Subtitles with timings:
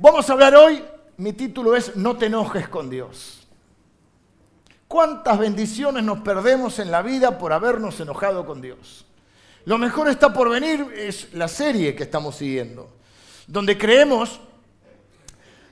[0.00, 0.80] Vamos a hablar hoy,
[1.16, 3.48] mi título es No te enojes con Dios.
[4.86, 9.04] ¿Cuántas bendiciones nos perdemos en la vida por habernos enojado con Dios?
[9.64, 12.88] Lo mejor está por venir es la serie que estamos siguiendo,
[13.48, 14.38] donde creemos,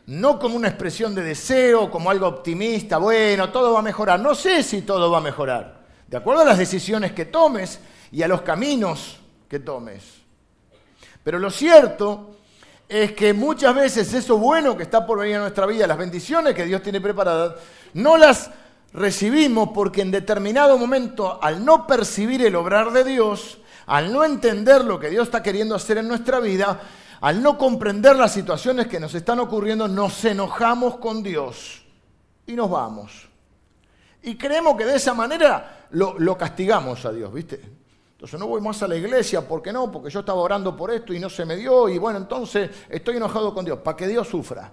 [0.07, 4.19] no como una expresión de deseo, como algo optimista, bueno, todo va a mejorar.
[4.19, 7.79] No sé si todo va a mejorar, de acuerdo a las decisiones que tomes
[8.11, 10.03] y a los caminos que tomes.
[11.23, 12.37] Pero lo cierto
[12.89, 16.55] es que muchas veces eso bueno que está por venir a nuestra vida, las bendiciones
[16.55, 17.55] que Dios tiene preparadas,
[17.95, 18.51] no las
[18.93, 24.85] recibimos porque en determinado momento, al no percibir el obrar de Dios, al no entender
[24.85, 26.81] lo que Dios está queriendo hacer en nuestra vida,
[27.21, 31.83] al no comprender las situaciones que nos están ocurriendo, nos enojamos con Dios
[32.47, 33.29] y nos vamos.
[34.23, 37.61] Y creemos que de esa manera lo, lo castigamos a Dios, ¿viste?
[38.17, 39.93] Entonces no voy más a la iglesia, ¿por qué no?
[39.93, 43.19] Porque yo estaba orando por esto y no se me dio y bueno, entonces estoy
[43.19, 44.73] enojado con Dios, para que Dios sufra.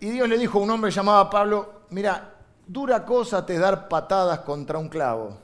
[0.00, 2.36] Y Dios le dijo a un hombre llamado Pablo, mira,
[2.66, 5.36] dura cosa te dar patadas contra un clavo.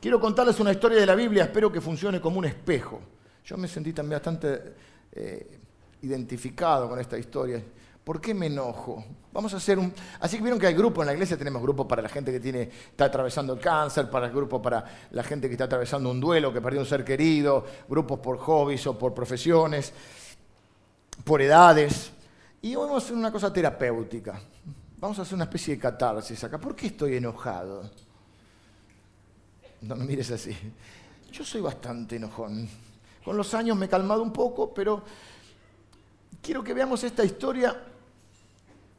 [0.00, 3.00] Quiero contarles una historia de la Biblia, espero que funcione como un espejo.
[3.44, 4.74] Yo me sentí también bastante
[5.10, 5.58] eh,
[6.02, 7.60] identificado con esta historia.
[8.04, 9.04] ¿Por qué me enojo?
[9.32, 9.92] Vamos a hacer un...
[10.20, 12.40] Así que vieron que hay grupos en la iglesia, tenemos grupos para la gente que
[12.40, 16.18] tiene, está atravesando el cáncer, para el grupo para la gente que está atravesando un
[16.18, 19.92] duelo, que perdió un ser querido, grupos por hobbies o por profesiones,
[21.24, 22.10] por edades.
[22.62, 24.40] Y vamos a hacer una cosa terapéutica.
[24.98, 26.58] Vamos a hacer una especie de catarsis acá.
[26.58, 27.88] ¿Por qué estoy enojado?
[29.82, 30.56] No me mires así.
[31.32, 32.68] Yo soy bastante enojón.
[33.24, 35.02] Con los años me he calmado un poco, pero
[36.42, 37.76] quiero que veamos esta historia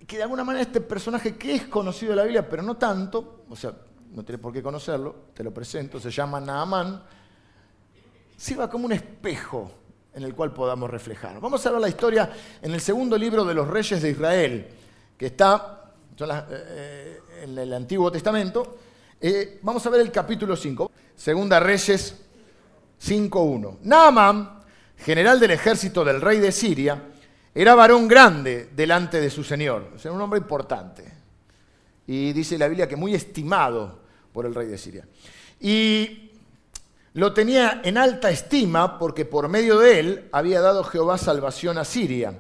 [0.06, 3.46] que de alguna manera este personaje que es conocido de la Biblia, pero no tanto,
[3.50, 3.74] o sea,
[4.14, 7.02] no tienes por qué conocerlo, te lo presento, se llama Naamán,
[8.36, 9.72] sirva como un espejo
[10.14, 11.40] en el cual podamos reflejar.
[11.40, 12.30] Vamos a ver la historia
[12.62, 14.68] en el segundo libro de los reyes de Israel,
[15.18, 18.80] que está eh, eh, en el Antiguo Testamento.
[19.20, 22.18] Eh, vamos a ver el capítulo 5, Segunda Reyes
[23.02, 23.78] 5.1.
[23.84, 24.60] Naamán,
[24.98, 27.02] general del ejército del rey de Siria,
[27.54, 31.04] era varón grande delante de su Señor, o un hombre importante.
[32.08, 34.00] Y dice la Biblia que muy estimado
[34.32, 35.06] por el rey de Siria.
[35.60, 36.32] Y
[37.14, 41.86] lo tenía en alta estima porque por medio de él había dado Jehová salvación a
[41.86, 42.40] Siria.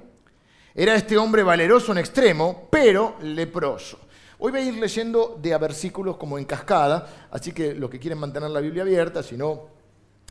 [0.73, 3.99] Era este hombre valeroso en extremo, pero leproso.
[4.39, 7.99] Hoy voy a ir leyendo de a versículos como en cascada, así que los que
[7.99, 9.67] quieren mantener la Biblia abierta, si no,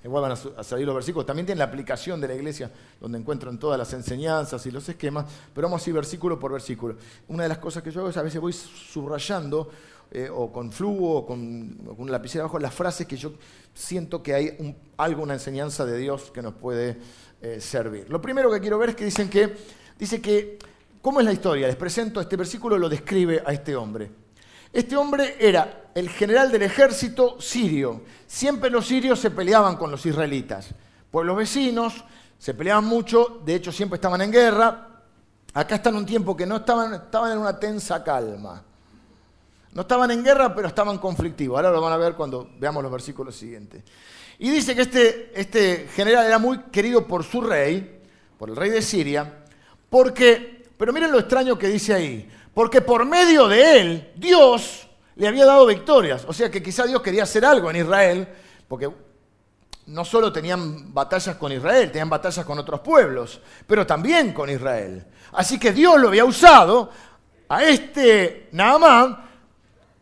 [0.03, 1.27] Igual van a salir los versículos.
[1.27, 5.27] También tiene la aplicación de la iglesia, donde encuentran todas las enseñanzas y los esquemas,
[5.55, 6.97] pero vamos a ir versículo por versículo.
[7.29, 9.69] Una de las cosas que yo hago es a veces voy subrayando,
[10.13, 13.35] eh, o con flujo, o con, con lapicera abajo, las frases que yo
[13.75, 16.97] siento que hay un, algo, una enseñanza de Dios que nos puede
[17.41, 18.11] eh, servir.
[18.11, 19.55] Lo primero que quiero ver es que dicen que,
[19.99, 20.59] dice que,
[21.01, 21.69] ¿cómo es la historia?
[21.69, 24.11] Les presento, este versículo lo describe a este hombre.
[24.73, 28.03] Este hombre era el general del ejército sirio.
[28.27, 30.69] Siempre los sirios se peleaban con los israelitas.
[31.11, 32.05] Pueblos vecinos,
[32.39, 34.89] se peleaban mucho, de hecho siempre estaban en guerra.
[35.53, 38.63] Acá están un tiempo que no estaban, estaban en una tensa calma.
[39.73, 41.57] No estaban en guerra, pero estaban conflictivos.
[41.57, 43.83] Ahora lo van a ver cuando veamos los versículos siguientes.
[44.39, 48.01] Y dice que este, este general era muy querido por su rey,
[48.39, 49.45] por el rey de Siria,
[49.91, 55.29] porque, pero miren lo extraño que dice ahí, porque por medio de él, Dios le
[55.29, 56.25] había dado victorias.
[56.27, 58.29] O sea que quizá Dios quería hacer algo en Israel,
[58.67, 58.91] porque
[59.87, 65.05] no solo tenían batallas con Israel, tenían batallas con otros pueblos, pero también con Israel.
[65.33, 66.91] Así que Dios lo había usado
[67.49, 69.29] a este Naamán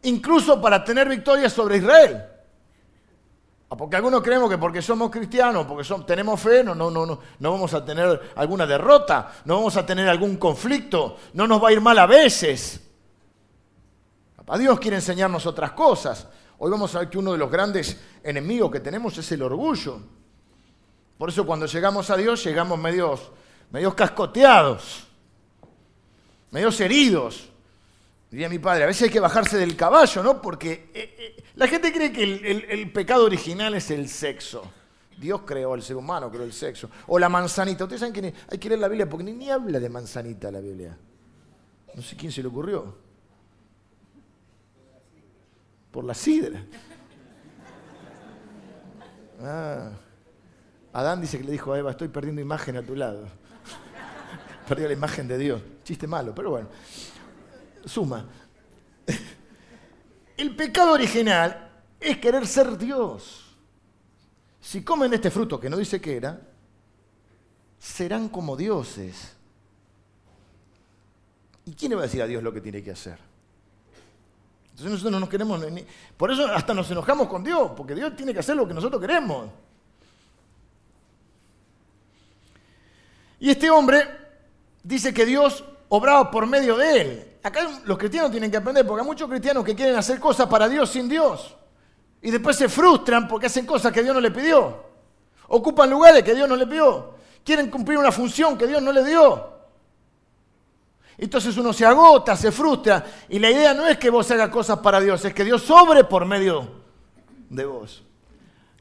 [0.03, 2.25] incluso para tener victorias sobre Israel.
[3.71, 7.07] Ah, porque algunos creemos que porque somos cristianos, porque tenemos fe, no, no, no,
[7.39, 11.69] no, vamos a tener alguna derrota, no vamos a tener algún conflicto, no nos va
[11.69, 12.81] a ir mal a veces.
[14.47, 16.27] A Dios quiere enseñarnos otras cosas.
[16.57, 20.01] Hoy vamos a ver que uno de los grandes enemigos que tenemos es el orgullo.
[21.19, 23.31] Por eso cuando llegamos a Dios llegamos medios,
[23.71, 25.07] medios cascoteados,
[26.51, 27.51] medios heridos.
[28.31, 30.43] Diría mi padre, a veces hay que bajarse del caballo, ¿no?
[30.43, 34.71] Porque eh, eh, la gente cree que el, pecado original es el sexo.
[35.17, 36.91] Dios creó al ser humano, creó el sexo.
[37.07, 37.85] O la manzanita.
[37.85, 40.61] Ustedes saben que hay que leer la Biblia porque ni, ni habla de manzanita la
[40.61, 40.97] Biblia.
[41.95, 42.95] No sé quién se le ocurrió.
[45.91, 46.63] Por la sidra.
[49.41, 49.91] Ah.
[50.93, 53.27] Adán dice que le dijo a Eva, estoy perdiendo imagen a tu lado.
[54.69, 55.63] Perdió la imagen de Dios.
[55.83, 56.69] Chiste malo, pero bueno
[57.89, 58.27] suma.
[60.37, 63.45] El pecado original es querer ser Dios.
[64.61, 66.41] si comen este fruto, que no dice que era,
[67.79, 69.35] serán como dioses.
[71.65, 73.19] ¿Y quién le va a decir a Dios lo que tiene que hacer?
[74.71, 75.61] Entonces nosotros no nos queremos...
[76.17, 79.01] Por eso hasta nos enojamos con Dios, porque Dios tiene que hacer lo que nosotros
[79.01, 79.51] queremos.
[83.41, 84.09] Y este hombre
[84.83, 87.38] dice que Dios obraba por medio de él.
[87.49, 90.69] Acá los cristianos tienen que aprender, porque hay muchos cristianos que quieren hacer cosas para
[90.69, 91.57] Dios sin Dios.
[92.21, 94.85] Y después se frustran porque hacen cosas que Dios no le pidió.
[95.49, 97.15] Ocupan lugares que Dios no le pidió.
[97.43, 99.57] Quieren cumplir una función que Dios no le dio.
[101.17, 103.05] Entonces uno se agota, se frustra.
[103.31, 106.05] Y la idea no es que vos hagas cosas para Dios, es que Dios sobre
[106.05, 106.69] por medio
[107.49, 108.03] de vos.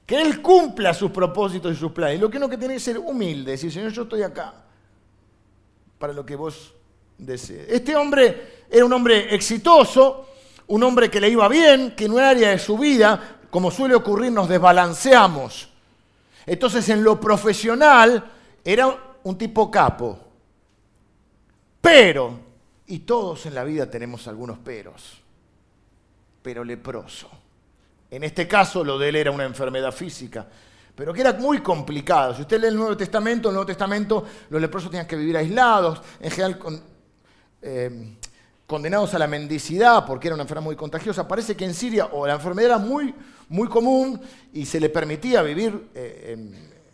[0.05, 2.19] Que Él cumpla sus propósitos y sus planes.
[2.19, 4.53] Lo que uno que tiene que ser humilde, decir, Señor, yo estoy acá
[5.97, 6.73] para lo que vos.
[7.25, 10.27] Este hombre era un hombre exitoso,
[10.67, 13.95] un hombre que le iba bien, que en un área de su vida, como suele
[13.95, 15.69] ocurrir, nos desbalanceamos.
[16.45, 18.31] Entonces en lo profesional
[18.63, 20.19] era un tipo capo.
[21.81, 22.39] Pero,
[22.87, 25.21] y todos en la vida tenemos algunos peros,
[26.41, 27.29] pero leproso.
[28.09, 30.47] En este caso lo de él era una enfermedad física,
[30.95, 32.33] pero que era muy complicado.
[32.35, 35.37] Si usted lee el Nuevo Testamento, en el Nuevo Testamento los leprosos tenían que vivir
[35.37, 36.96] aislados, en general con,
[37.61, 38.15] eh,
[38.67, 41.27] condenados a la mendicidad porque era una enfermedad muy contagiosa.
[41.27, 43.15] Parece que en Siria o la enfermedad era muy,
[43.49, 44.19] muy común
[44.53, 46.37] y se le permitía vivir eh,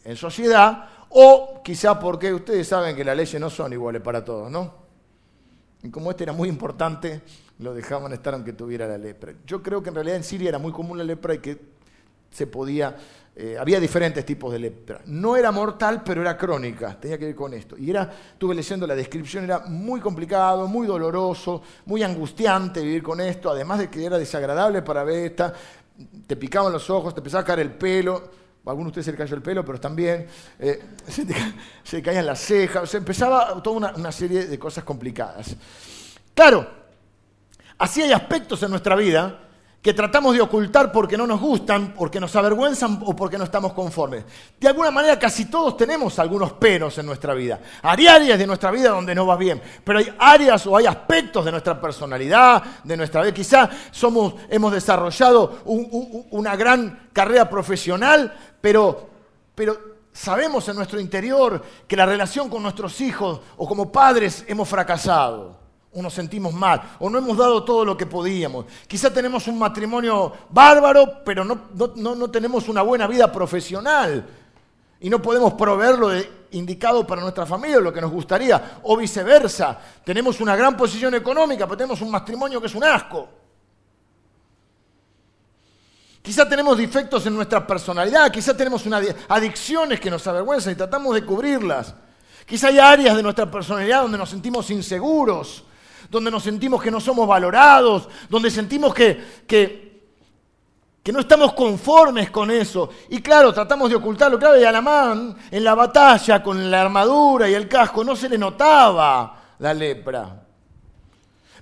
[0.06, 4.52] en, sociedad, o quizá porque ustedes saben que las leyes no son iguales para todos,
[4.52, 4.74] ¿no?
[5.82, 7.22] Y como este era muy importante,
[7.60, 9.34] lo dejaban estar aunque tuviera la lepra.
[9.46, 11.60] Yo creo que en realidad en Siria era muy común la lepra y que
[12.32, 12.98] se podía
[13.36, 15.02] eh, había diferentes tipos de lepra.
[15.06, 17.76] No era mortal, pero era crónica, tenía que ver con esto.
[17.76, 23.20] Y era, estuve leyendo la descripción, era muy complicado, muy doloroso, muy angustiante vivir con
[23.20, 25.52] esto, además de que era desagradable para ver esta,
[26.28, 28.30] te picaban los ojos, te empezaba a caer el pelo,
[28.66, 30.28] a algunos de ustedes se le cayó el pelo, pero también
[30.60, 30.84] eh,
[31.84, 35.56] se, le caían las cejas, se empezaba toda una serie de cosas complicadas.
[36.36, 36.68] Claro,
[37.80, 39.40] así hay aspectos en nuestra vida
[39.84, 43.74] que tratamos de ocultar porque no nos gustan, porque nos avergüenzan o porque no estamos
[43.74, 44.24] conformes.
[44.58, 47.60] De alguna manera casi todos tenemos algunos peros en nuestra vida.
[47.82, 51.44] Hay áreas de nuestra vida donde no va bien, pero hay áreas o hay aspectos
[51.44, 53.34] de nuestra personalidad, de nuestra vida.
[53.34, 59.10] Quizá somos, hemos desarrollado una gran carrera profesional, pero,
[59.54, 59.78] pero
[60.14, 65.63] sabemos en nuestro interior que la relación con nuestros hijos o como padres hemos fracasado
[65.94, 68.66] o nos sentimos mal, o no hemos dado todo lo que podíamos.
[68.88, 74.26] Quizá tenemos un matrimonio bárbaro, pero no, no, tenemos una buena vida profesional
[75.00, 76.10] y no podemos proveer lo
[76.52, 79.80] indicado para nuestra familia, lo que nos gustaría, o viceversa.
[80.04, 83.30] Tenemos una gran posición económica, pero tenemos un matrimonio que es un asco.
[86.24, 91.14] Quizá tenemos defectos en nuestra personalidad, quizá tenemos una adicciones que nos avergüenzan y tratamos
[91.14, 91.94] de cubrirlas.
[92.46, 95.66] Quizá hay áreas de nuestra personalidad donde nos sentimos inseguros,
[96.14, 102.52] donde nos sentimos que no somos valorados, donde sentimos que, que, no estamos conformes con
[102.52, 102.88] eso.
[103.10, 104.38] Y claro, tratamos de ocultarlo.
[104.38, 108.38] Claro, y Alamán en la batalla con la armadura y el casco no se le
[108.38, 110.44] notaba la lepra.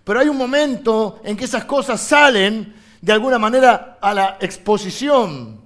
[0.04, 5.62] Pero hay un momento en que esas cosas salen de alguna manera a la exposición.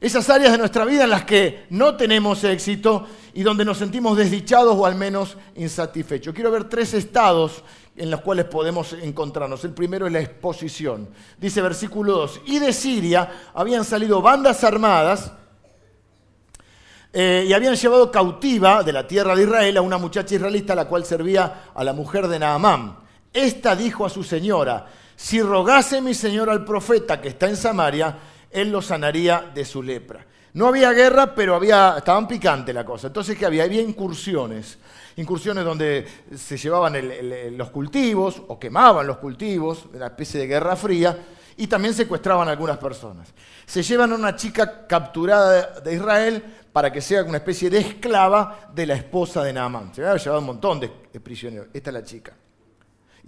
[0.00, 4.16] Esas áreas de nuestra vida en las que no tenemos éxito y donde nos sentimos
[4.16, 6.34] desdichados o al menos insatisfechos.
[6.34, 7.62] Quiero ver tres estados
[7.96, 9.64] en los cuales podemos encontrarnos.
[9.64, 11.08] El primero es la exposición.
[11.38, 15.32] Dice versículo 2, y de Siria habían salido bandas armadas
[17.12, 20.86] eh, y habían llevado cautiva de la tierra de Israel a una muchacha israelita la
[20.86, 22.98] cual servía a la mujer de Naamán.
[23.32, 28.18] Esta dijo a su señora, si rogase mi señor al profeta que está en Samaria,
[28.50, 30.26] él lo sanaría de su lepra.
[30.54, 33.08] No había guerra, pero había, estaban picante la cosa.
[33.08, 33.64] Entonces, ¿qué había?
[33.64, 34.78] Había incursiones
[35.16, 36.94] incursiones donde se llevaban
[37.56, 41.18] los cultivos o quemaban los cultivos, una especie de guerra fría,
[41.56, 43.32] y también secuestraban a algunas personas.
[43.64, 48.70] Se llevan a una chica capturada de Israel para que sea una especie de esclava
[48.74, 49.94] de la esposa de Naamán.
[49.94, 51.68] Se había llevado un montón de prisioneros.
[51.72, 52.34] Esta es la chica.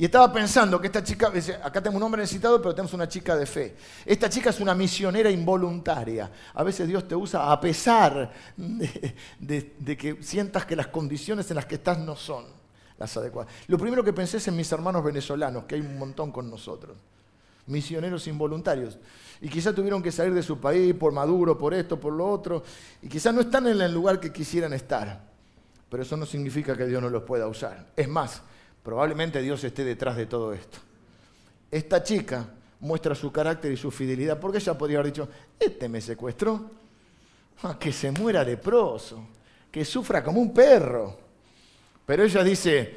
[0.01, 3.35] Y estaba pensando que esta chica, acá tenemos un hombre necesitado, pero tenemos una chica
[3.35, 3.75] de fe.
[4.07, 6.31] Esta chica es una misionera involuntaria.
[6.55, 11.67] A veces Dios te usa a pesar de, que sientas que las condiciones en las
[11.67, 12.45] que estás no son
[12.97, 13.53] las adecuadas.
[13.67, 16.97] Lo primero que pensé es en mis hermanos venezolanos, que hay un montón con nosotros.
[17.67, 18.99] Misioneros involuntarios.
[19.41, 22.63] Y quizás tuvieron que salir de su país por Maduro, por esto, por lo otro.
[23.03, 25.23] Y quizás no están en el lugar que quisieran estar.
[25.91, 27.89] Pero eso no significa que Dios no los pueda usar.
[27.97, 28.43] Es más,
[28.83, 30.79] Probablemente Dios esté detrás de todo esto.
[31.71, 32.49] Esta chica
[32.81, 36.71] muestra su carácter y su fidelidad, porque ella podría haber dicho, este me secuestró.
[37.63, 39.27] Ah, que se muera leproso,
[39.71, 41.19] que sufra como un perro.
[42.07, 42.97] Pero ella dice,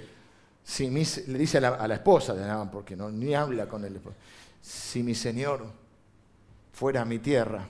[0.64, 4.00] si le dice a la, esposa de Naamán, porque no, ni habla con él,
[4.62, 5.66] si mi señor
[6.72, 7.68] fuera a mi tierra,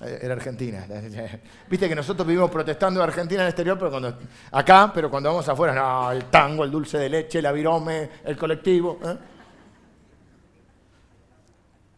[0.00, 0.86] era Argentina.
[1.68, 4.18] Viste que nosotros vivimos protestando en Argentina en el exterior, pero cuando,
[4.52, 8.36] acá, pero cuando vamos afuera, no, el tango, el dulce de leche, la virome, el
[8.36, 8.98] colectivo.
[9.04, 9.16] ¿eh?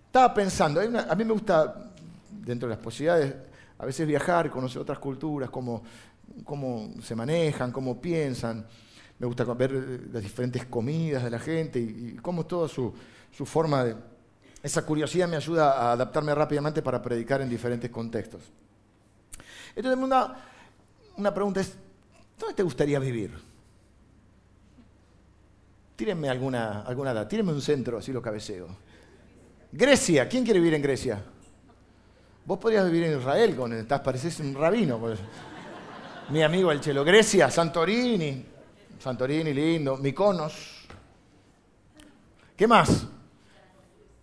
[0.06, 1.90] Estaba pensando, a mí me gusta,
[2.30, 3.35] dentro de las posibilidades,
[3.78, 5.82] a veces viajar, conocer otras culturas, cómo,
[6.44, 8.66] cómo se manejan, cómo piensan.
[9.18, 9.73] Me gusta ver
[10.12, 12.92] las diferentes comidas de la gente y, cómo toda su,
[13.30, 13.97] forma de...
[14.62, 18.42] Esa curiosidad me ayuda a adaptarme rápidamente para predicar en diferentes contextos.
[19.75, 20.37] Entonces, una,
[21.16, 21.75] una pregunta es,
[22.38, 23.33] ¿dónde te gustaría vivir?
[25.97, 28.69] Tírenme alguna, alguna edad, tírenme un centro, así lo cabeceo.
[29.73, 31.23] Grecia, ¿quién quiere vivir en Grecia?
[32.45, 34.99] Vos podrías vivir en Israel, con, estás, pareces un rabino.
[34.99, 35.19] Pues.
[36.31, 37.04] Mi amigo el Chelo.
[37.04, 38.45] Grecia, Santorini.
[38.99, 39.97] Santorini, lindo.
[39.97, 40.87] Miconos.
[42.57, 43.07] ¿Qué más?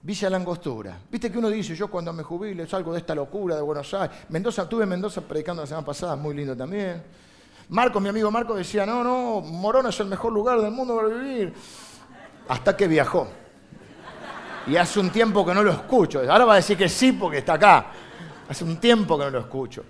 [0.01, 0.97] Villa Langostura.
[1.11, 4.17] Viste que uno dice, yo cuando me jubile salgo de esta locura de Buenos Aires.
[4.29, 7.03] Mendoza, tuve en Mendoza predicando la semana pasada, muy lindo también.
[7.69, 11.09] Marco, mi amigo Marco decía, no, no, Morón es el mejor lugar del mundo para
[11.09, 11.53] vivir.
[12.47, 13.27] Hasta que viajó.
[14.67, 16.21] Y hace un tiempo que no lo escucho.
[16.31, 17.87] Ahora va a decir que sí porque está acá.
[18.47, 19.83] Hace un tiempo que no lo escucho.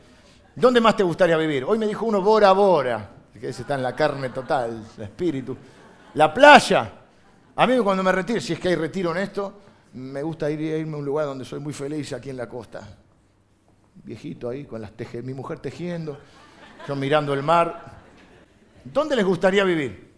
[0.56, 1.64] ¿Dónde más te gustaría vivir?
[1.64, 5.56] Hoy me dijo uno Bora Bora, que ese está en la carne total, el espíritu.
[6.16, 6.92] La playa.
[7.56, 9.54] A mí cuando me retiro, si es que hay retiro en esto,
[9.94, 12.98] me gusta ir, irme a un lugar donde soy muy feliz, aquí en la costa.
[14.04, 16.18] Viejito ahí, con las teje, mi mujer tejiendo,
[16.88, 18.00] yo mirando el mar.
[18.84, 20.10] ¿Dónde les gustaría vivir?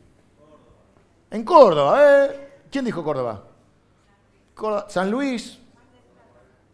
[1.31, 2.63] En Córdoba, ¿eh?
[2.69, 3.43] ¿Quién dijo Córdoba?
[4.53, 5.57] Córdoba San Luis,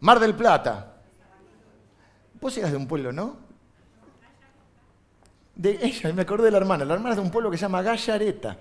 [0.00, 0.96] Mar del Plata.
[2.40, 3.36] Vos eras de un pueblo, ¿no?
[5.54, 6.84] De ella, me acordé de la hermana.
[6.84, 8.56] La hermana es de un pueblo que se llama Gallareta.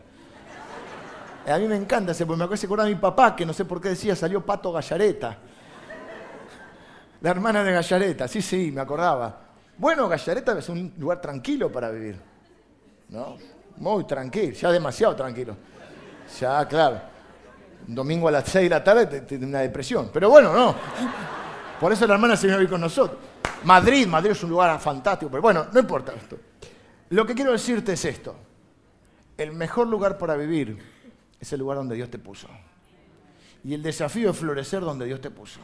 [1.47, 2.47] A mí me encanta ese pueblo.
[2.47, 5.37] Me acuerdo de mi papá, que no sé por qué decía, salió Pato Gallareta.
[7.21, 9.39] La hermana de Gallareta, sí, sí, me acordaba.
[9.77, 12.19] Bueno, Gallareta es un lugar tranquilo para vivir.
[13.09, 13.37] ¿No?
[13.77, 15.55] Muy tranquilo, ya demasiado tranquilo.
[16.39, 16.99] Ya, claro.
[17.87, 20.09] Domingo a las 6 de la tarde tiene una depresión.
[20.11, 20.75] Pero bueno, no.
[21.79, 23.19] Por eso la hermana se viene a vivir con nosotros.
[23.63, 26.37] Madrid, Madrid es un lugar fantástico, pero bueno, no importa esto.
[27.09, 28.35] Lo que quiero decirte es esto.
[29.37, 30.96] El mejor lugar para vivir
[31.39, 32.47] es el lugar donde Dios te puso.
[33.63, 35.59] Y el desafío es florecer donde Dios te puso.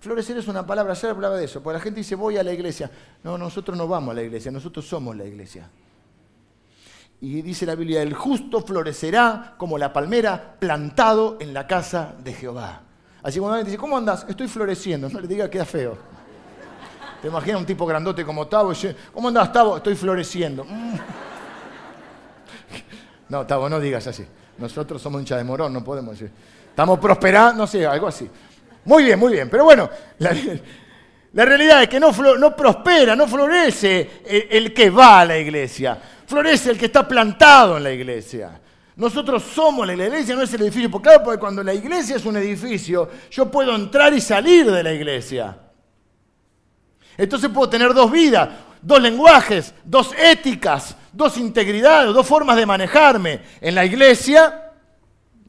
[0.00, 2.52] Florecer es una palabra, ayer hablaba de eso, porque la gente dice voy a la
[2.52, 2.90] iglesia.
[3.24, 5.68] No, nosotros no vamos a la iglesia, nosotros somos la iglesia.
[7.20, 12.32] Y dice la Biblia, el justo florecerá como la palmera plantado en la casa de
[12.32, 12.82] Jehová.
[13.24, 14.24] Así cuando alguien dice, ¿cómo andas?
[14.28, 15.08] Estoy floreciendo.
[15.08, 15.98] No le diga, queda feo.
[17.20, 18.72] Te imaginas un tipo grandote como Tavo
[19.12, 19.76] ¿cómo andás, Tavo?
[19.76, 20.64] Estoy floreciendo.
[20.64, 20.94] Mm.
[23.28, 24.24] No, Tavo, no digas así.
[24.58, 26.30] Nosotros somos hincha de morón, no podemos decir.
[26.70, 28.28] Estamos prosperando, no sé, algo así.
[28.84, 29.50] Muy bien, muy bien.
[29.50, 30.32] Pero bueno, la,
[31.44, 32.12] realidad es que no,
[32.56, 35.98] prospera, no florece el que va a la iglesia.
[36.26, 38.60] Florece el que está plantado en la iglesia.
[38.96, 40.90] Nosotros somos la iglesia, no es el edificio.
[40.90, 44.82] Porque claro, porque cuando la iglesia es un edificio, yo puedo entrar y salir de
[44.82, 45.56] la iglesia.
[47.16, 48.48] Entonces puedo tener dos vidas,
[48.82, 53.40] dos lenguajes, dos éticas, dos integridades, dos formas de manejarme.
[53.60, 54.72] En la iglesia,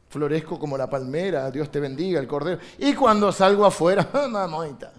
[0.09, 2.59] florezco como la palmera, Dios te bendiga, el cordero.
[2.77, 4.91] Y cuando salgo afuera, mamita.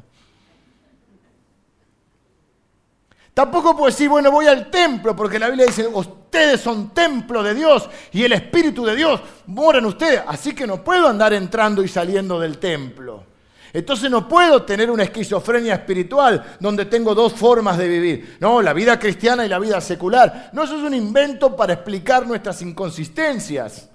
[3.32, 7.54] Tampoco puedo decir, bueno, voy al templo, porque la Biblia dice, ustedes son templo de
[7.54, 10.22] Dios y el Espíritu de Dios mora en ustedes.
[10.26, 13.29] Así que no puedo andar entrando y saliendo del templo.
[13.72, 18.36] Entonces no puedo tener una esquizofrenia espiritual donde tengo dos formas de vivir.
[18.40, 20.50] No, la vida cristiana y la vida secular.
[20.52, 23.88] No, eso es un invento para explicar nuestras inconsistencias.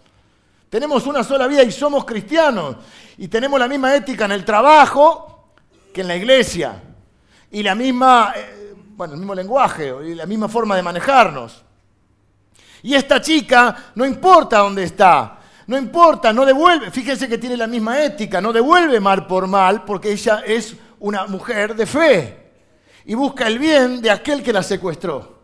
[0.70, 2.78] Tenemos una sola vida y somos cristianos.
[3.18, 5.52] Y tenemos la misma ética en el trabajo
[5.94, 6.82] que en la iglesia.
[7.52, 8.34] Y la misma...
[8.36, 11.64] Eh, bueno, el mismo lenguaje y la misma forma de manejarnos.
[12.84, 17.68] Y esta chica, no importa dónde está, no importa, no devuelve, fíjense que tiene la
[17.68, 22.46] misma ética, no devuelve mal por mal porque ella es una mujer de fe
[23.06, 25.36] y busca el bien de aquel que la secuestró.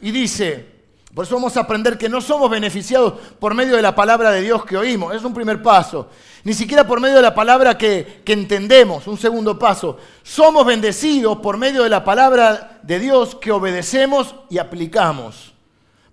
[0.00, 0.74] Y dice,
[1.14, 4.42] por eso vamos a aprender que no somos beneficiados por medio de la palabra de
[4.42, 5.14] Dios que oímos.
[5.14, 6.08] Es un primer paso.
[6.42, 9.06] Ni siquiera por medio de la palabra que, que, entendemos.
[9.06, 9.96] Un segundo paso.
[10.24, 15.54] Somos bendecidos por medio de la palabra de Dios que obedecemos y aplicamos.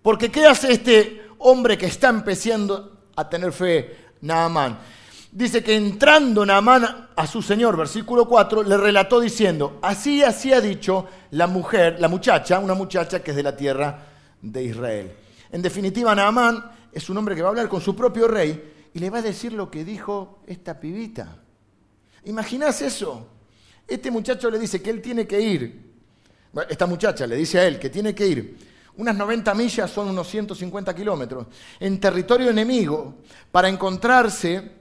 [0.03, 4.79] Porque ¿qué hace este hombre que está empezando a tener fe, Naamán?
[5.31, 10.59] dice que entrando Naamán a su señor, versículo 4, le relató diciendo, así así ha
[10.59, 14.07] dicho la mujer, la muchacha, una muchacha que es de la tierra
[14.41, 15.11] de Israel.
[15.51, 18.99] En definitiva, Naamán es un hombre que va a hablar con su propio rey y
[18.99, 21.37] le va a decir lo que dijo esta pibita.
[22.25, 23.27] ¿Imaginás eso?
[23.87, 25.91] Este muchacho le dice que él tiene que ir,
[26.69, 28.70] esta muchacha le dice a él que tiene que ir
[29.01, 31.47] unas 90 millas son unos 150 kilómetros,
[31.79, 33.15] en territorio enemigo,
[33.51, 34.71] para encontrarse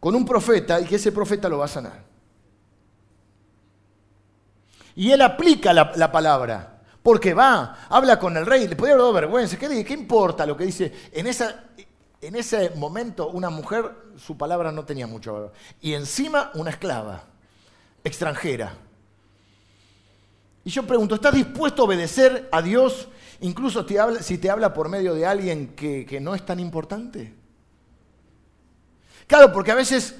[0.00, 2.02] con un profeta y que ese profeta lo va a sanar.
[4.96, 9.12] Y él aplica la, palabra, porque va, habla con el rey, le puede haber dado
[9.12, 10.92] vergüenza, ¿qué, ¿qué importa lo que dice?
[11.12, 11.66] En, esa,
[12.20, 15.52] en ese momento una mujer, su palabra no tenía mucho valor.
[15.80, 17.22] Y encima una esclava,
[18.02, 18.74] extranjera.
[20.64, 23.06] Y yo pregunto, ¿estás dispuesto a obedecer a Dios
[23.40, 23.86] incluso
[24.20, 27.34] si te habla por medio de alguien que, no es tan importante?
[29.26, 30.16] Claro, porque a veces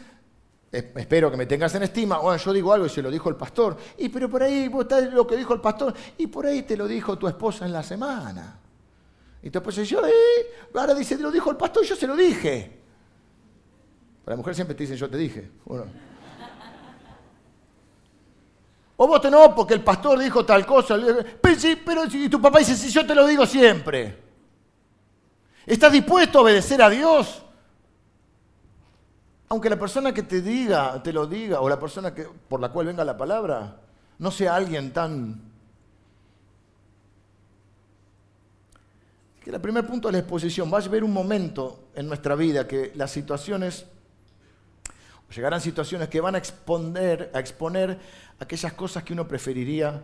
[0.73, 3.37] espero que me tengas en estima, bueno, yo digo algo y se lo dijo el
[3.37, 6.63] pastor, y pero por ahí vos estás lo que dijo el pastor, y por ahí
[6.63, 8.59] te lo dijo tu esposa en la semana.
[9.43, 12.15] Y tu esposa dice, eh, ahora dice, te lo dijo el pastor, yo se lo
[12.15, 12.79] dije.
[14.25, 15.51] Para la mujer siempre te dicen, yo te dije.
[19.03, 20.99] O vos te no, porque el pastor dijo tal cosa.
[21.41, 24.19] Pero, sí, pero si tu papá dice, sí, yo te lo digo siempre.
[25.65, 27.43] ¿Estás dispuesto a obedecer a Dios?
[29.51, 32.69] aunque la persona que te diga, te lo diga, o la persona que, por la
[32.69, 33.81] cual venga la palabra,
[34.21, 35.43] no sea alguien tan...
[39.43, 42.69] Que el primer punto de la exposición, va a haber un momento en nuestra vida
[42.69, 43.87] que las situaciones,
[45.35, 47.99] llegarán situaciones que van a exponer, a exponer
[48.39, 50.03] aquellas cosas que uno preferiría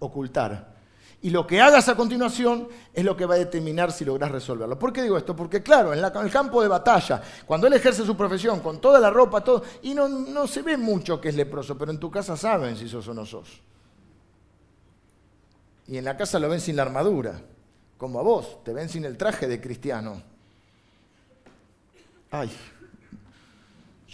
[0.00, 0.74] ocultar.
[1.22, 4.78] Y lo que hagas a continuación es lo que va a determinar si logras resolverlo.
[4.78, 5.34] ¿Por qué digo esto?
[5.34, 9.08] Porque claro, en, el campo de batalla, cuando él ejerce su profesión, con toda la
[9.08, 12.36] ropa, todo, y no, no se ve mucho que es leproso, pero en tu casa
[12.36, 13.62] saben si sos o no sos.
[15.86, 17.40] Y en la casa lo ven sin la armadura,
[17.96, 20.22] como a vos, te ven sin el traje de cristiano.
[22.30, 22.50] Ay,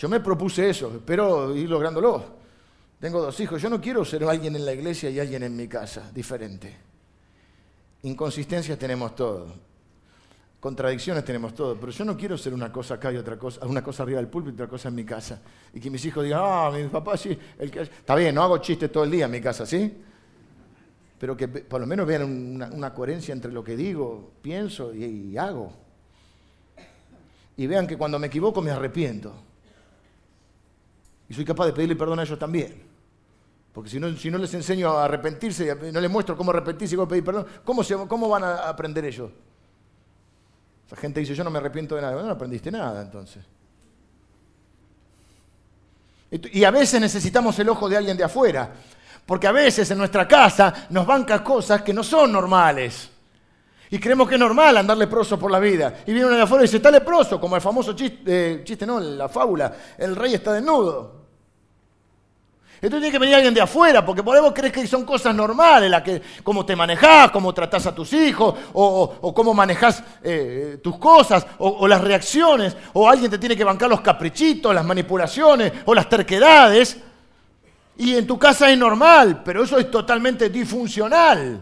[0.01, 2.25] yo me propuse eso, espero ir lográndolo.
[2.99, 5.69] Tengo dos hijos, yo no quiero ser alguien en la iglesia y alguien en mi
[5.69, 6.75] casa, diferente.
[8.05, 9.53] Inconsistencias tenemos todo.
[10.59, 11.79] Contradicciones tenemos todo.
[11.79, 14.29] Pero yo no quiero ser una cosa acá y otra cosa, una cosa arriba del
[14.29, 15.39] púlpito y otra cosa en mi casa.
[15.75, 17.39] Y que mis hijos digan, ah, mi papá sí.
[17.59, 17.83] El que...
[17.83, 20.03] Está bien, no hago chistes todo el día en mi casa, ¿sí?
[21.19, 22.23] Pero que por lo menos vean
[22.73, 25.75] una, coherencia entre lo que digo, pienso y hago.
[27.59, 29.50] Y vean que cuando me equivoco me arrepiento.
[31.31, 32.83] Y soy capaz de pedirle perdón a ellos también.
[33.73, 36.97] Porque si no, si no les enseño a arrepentirse, no les muestro cómo arrepentirse y
[36.97, 39.31] cómo pedir perdón, ¿cómo, ¿cómo van a aprender ellos?
[40.91, 42.21] La gente dice, yo no me arrepiento de nada.
[42.21, 43.45] No, aprendiste nada entonces.
[46.53, 48.73] Y a veces necesitamos el ojo de alguien de afuera.
[49.25, 53.09] Porque a veces en nuestra casa nos banca cosas que no son normales.
[53.91, 56.03] Y creemos que es normal andar leproso por la vida.
[56.07, 58.87] Y viene uno de afuera y dice, está leproso, como el famoso chiste, eh, chiste
[58.87, 61.20] no, la fábula, el rey está desnudo.
[62.83, 65.91] Entonces tiene que venir alguien de afuera, porque por ahí crees que son cosas normales,
[65.91, 70.97] la que, cómo te manejás, cómo tratás a tus hijos, o, cómo manejás eh, tus
[70.97, 75.95] cosas, o, las reacciones, o alguien te tiene que bancar los caprichitos, las manipulaciones, o
[75.95, 76.97] las terquedades.
[77.99, 81.61] Y en tu casa es normal, pero eso es totalmente disfuncional.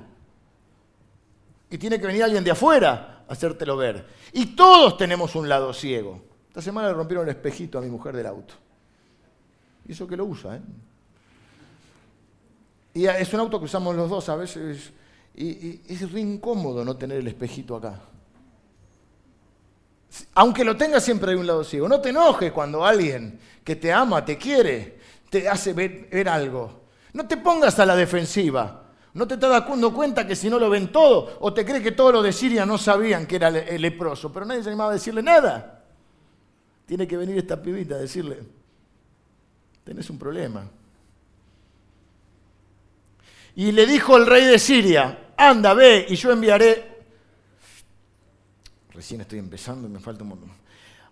[1.68, 4.06] Y tiene que venir alguien de afuera a hacértelo ver.
[4.32, 6.22] Y todos tenemos un lado ciego.
[6.46, 8.54] Esta semana le rompieron el espejito a mi mujer del auto.
[9.84, 10.60] Y eso que lo usa, ¿eh?
[12.94, 14.92] Y es un auto que usamos los dos a veces.
[15.34, 18.00] Y, es re incómodo no tener el espejito acá.
[20.34, 21.88] Aunque lo tengas siempre de un lado ciego.
[21.88, 24.98] No te enojes cuando alguien que te ama, te quiere,
[25.30, 26.80] te hace ver, algo.
[27.12, 28.84] No te pongas a la defensiva.
[29.14, 31.92] No te estás dando cuenta que si no lo ven todo, o te crees que
[31.92, 34.94] todos los de Siria no sabían que era el leproso, pero nadie se animaba a
[34.94, 35.84] decirle nada.
[36.86, 38.38] Tiene que venir esta pibita a decirle,
[39.84, 40.68] tenés un problema.
[43.58, 47.02] Y le dijo el rey de Siria, anda, ve, y yo enviaré...
[48.92, 50.52] Recién estoy empezando y me falta un montón.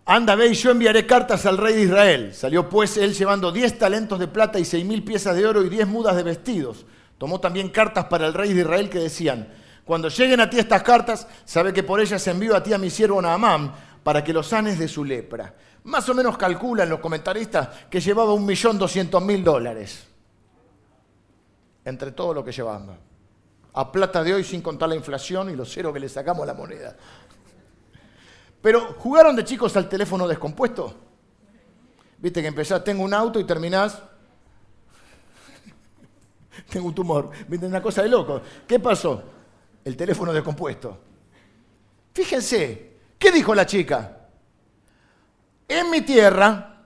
[0.05, 2.33] Anda, ve, y yo enviaré cartas al rey de Israel.
[2.33, 5.69] Salió pues él llevando diez talentos de plata y seis mil piezas de oro y
[5.69, 6.87] diez mudas de vestidos.
[7.19, 9.53] Tomó también cartas para el rey de Israel que decían,
[9.85, 12.91] cuando lleguen a ti estas cartas, sabe que por ellas envío a ti a mi
[12.91, 15.53] siervo Naamán para que lo sanes de su lepra.
[15.83, 20.15] Más o menos calculan los comentaristas que llevaba un millón doscientos mil dólares
[21.87, 22.97] entre todo lo que llevamos.
[23.73, 26.47] A plata de hoy sin contar la inflación y los cero que le sacamos a
[26.47, 26.97] la moneda.
[28.61, 30.95] Pero, ¿jugaron de chicos al teléfono descompuesto?
[32.19, 34.03] Viste que empezás, tengo un auto y terminás,
[36.71, 37.31] tengo un tumor.
[37.47, 38.43] Viste, una cosa de loco.
[38.67, 39.23] ¿Qué pasó?
[39.85, 40.99] El teléfono descompuesto.
[42.13, 44.27] Fíjense, ¿qué dijo la chica?
[45.69, 46.83] En mi tierra,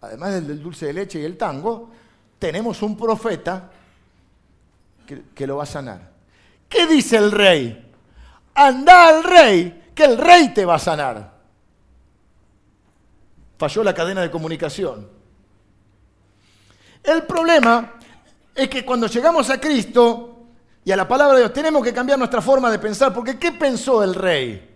[0.00, 1.90] además del dulce de leche y el tango,
[2.38, 3.72] tenemos un profeta
[5.34, 6.10] que, lo va a sanar.
[6.68, 7.90] ¿Qué dice el rey?
[8.54, 11.32] Anda al rey, que el rey te va a sanar.
[13.58, 15.08] Falló la cadena de comunicación.
[17.02, 17.94] El problema
[18.54, 20.46] es que cuando llegamos a Cristo
[20.84, 23.52] y a la palabra de Dios tenemos que cambiar nuestra forma de pensar, porque ¿qué
[23.52, 24.68] pensó el rey?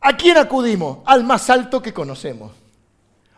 [0.00, 0.98] ¿A quién acudimos?
[1.04, 2.65] Al más alto que conocemos.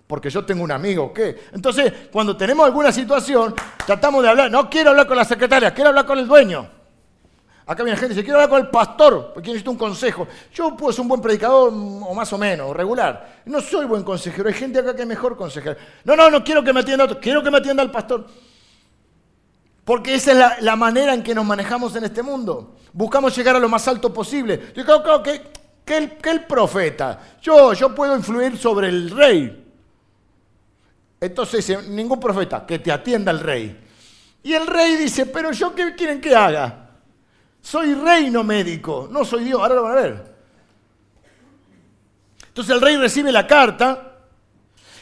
[0.09, 1.45] Porque yo tengo un amigo, ¿qué?
[1.53, 3.55] Entonces, cuando tenemos alguna situación,
[3.87, 6.67] tratamos de hablar, no quiero hablar con la secretaria, quiero hablar con el dueño.
[7.67, 10.27] Acá viene gente y dice, quiero hablar con el pastor, porque necesito un consejo.
[10.55, 13.43] Yo puedo ser un buen predicador, o más o menos, regular.
[13.45, 15.77] No soy buen consejero, hay gente acá que es mejor consejero.
[16.05, 18.27] No, no, no quiero que me atienda otro, quiero que me atienda el pastor.
[19.85, 22.77] Porque esa es la, manera en que nos manejamos en este mundo.
[22.95, 24.73] Buscamos llegar a lo más alto posible.
[24.75, 25.43] Yo creo que,
[25.95, 29.68] el, que el profeta, yo, yo puedo influir sobre el rey.
[31.21, 33.85] Entonces, ningún profeta, que te atienda el rey.
[34.43, 36.91] Y el rey dice, pero yo qué quieren que haga?
[37.61, 39.61] Soy reino médico, no soy Dios.
[39.61, 40.39] Ahora lo van a ver.
[42.47, 44.09] Entonces el rey recibe la carta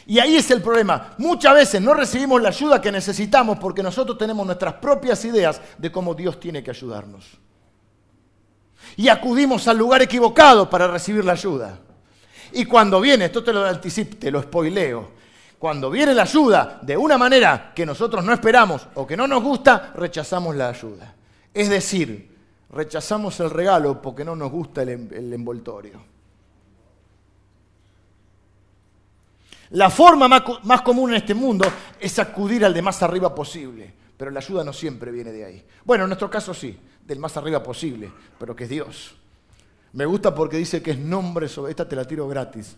[0.05, 1.15] y ahí es el problema.
[1.17, 5.91] Muchas veces no recibimos la ayuda que necesitamos porque nosotros tenemos nuestras propias ideas de
[5.91, 7.25] cómo Dios tiene que ayudarnos.
[8.95, 11.79] Y acudimos al lugar equivocado para recibir la ayuda.
[12.53, 15.11] Y cuando viene, esto te lo anticipo, te lo spoileo,
[15.59, 19.41] cuando viene la ayuda de una manera que nosotros no esperamos o que no nos
[19.41, 21.15] gusta, rechazamos la ayuda.
[21.53, 22.35] Es decir,
[22.69, 26.01] rechazamos el regalo porque no nos gusta el, envoltorio.
[29.71, 31.65] La forma más, más, común en este mundo
[31.99, 35.65] es acudir al de más arriba posible, pero la ayuda no siempre viene de ahí.
[35.83, 39.15] Bueno, en nuestro caso sí, del más arriba posible, pero que es Dios.
[39.93, 42.75] Me gusta porque dice que es nombre sobre, esta te la tiro gratis,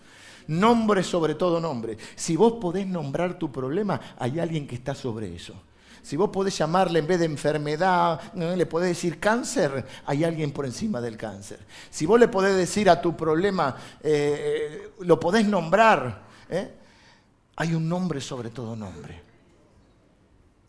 [0.49, 1.97] nombre sobre todo nombre.
[2.15, 5.53] Si vos podés nombrar tu problema, hay alguien que está sobre eso.
[6.01, 10.65] Si vos podés llamarle en vez de enfermedad, le podés decir cáncer, hay alguien por
[10.65, 11.59] encima del cáncer.
[11.89, 16.73] Si vos le podés decir a tu problema, eh, eh, lo podés nombrar, ¿eh?
[17.57, 19.21] hay un nombre sobre todo nombre.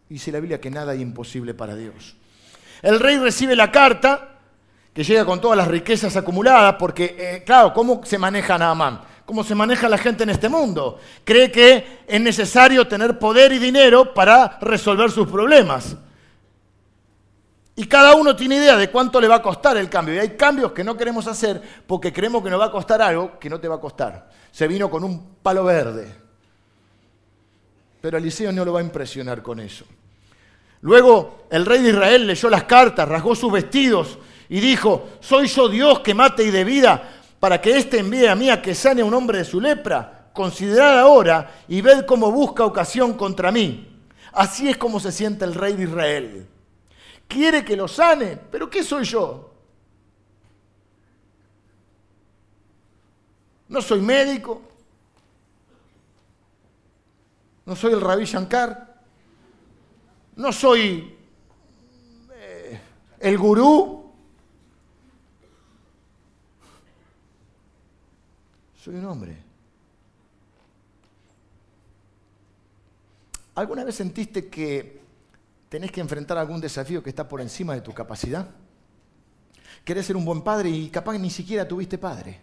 [0.09, 2.17] Dice la Biblia que nada es imposible para Dios.
[2.83, 4.41] El rey recibe la carta,
[4.93, 9.10] que llega con todas las riquezas acumuladas, porque, claro, ¿cómo se maneja Naamán?
[9.31, 10.99] Como se maneja la gente en este mundo.
[11.23, 15.97] Cree que es necesario tener poder y dinero para resolver sus problemas.
[17.77, 20.17] Y cada uno tiene idea de cuánto le va a costar el cambio.
[20.17, 23.39] Y hay cambios que no queremos hacer porque creemos que nos va a costar algo
[23.39, 24.29] que no te va a costar.
[24.51, 26.13] Se vino con un palo verde.
[28.01, 29.85] Pero Eliseo no lo va a impresionar con eso.
[30.81, 35.69] Luego el rey de Israel leyó las cartas, rasgó sus vestidos y dijo, ¿soy yo
[35.69, 37.20] Dios que mate y de vida?
[37.41, 40.31] Para que éste envíe a mí a que sane a un hombre de su lepra.
[40.35, 44.05] Considerad ahora y ved cómo busca ocasión contra mí.
[44.33, 46.47] Así es como se siente el rey de Israel.
[47.27, 49.51] Quiere que lo sane, pero ¿qué soy yo?
[53.69, 54.61] No soy médico.
[57.65, 59.01] No soy el rabí Shankar.
[60.37, 61.17] No soy
[62.33, 62.81] eh,
[63.21, 64.00] el gurú.
[68.91, 69.37] Soy un hombre.
[73.55, 75.01] ¿Alguna vez sentiste que
[75.69, 78.49] tenés que enfrentar algún desafío que está por encima de tu capacidad?
[79.85, 82.41] Querés ser un buen padre y capaz ni siquiera tuviste padre.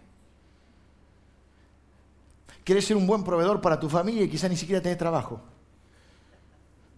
[2.64, 5.42] Querés ser un buen proveedor para tu familia y quizás ni siquiera tenés trabajo.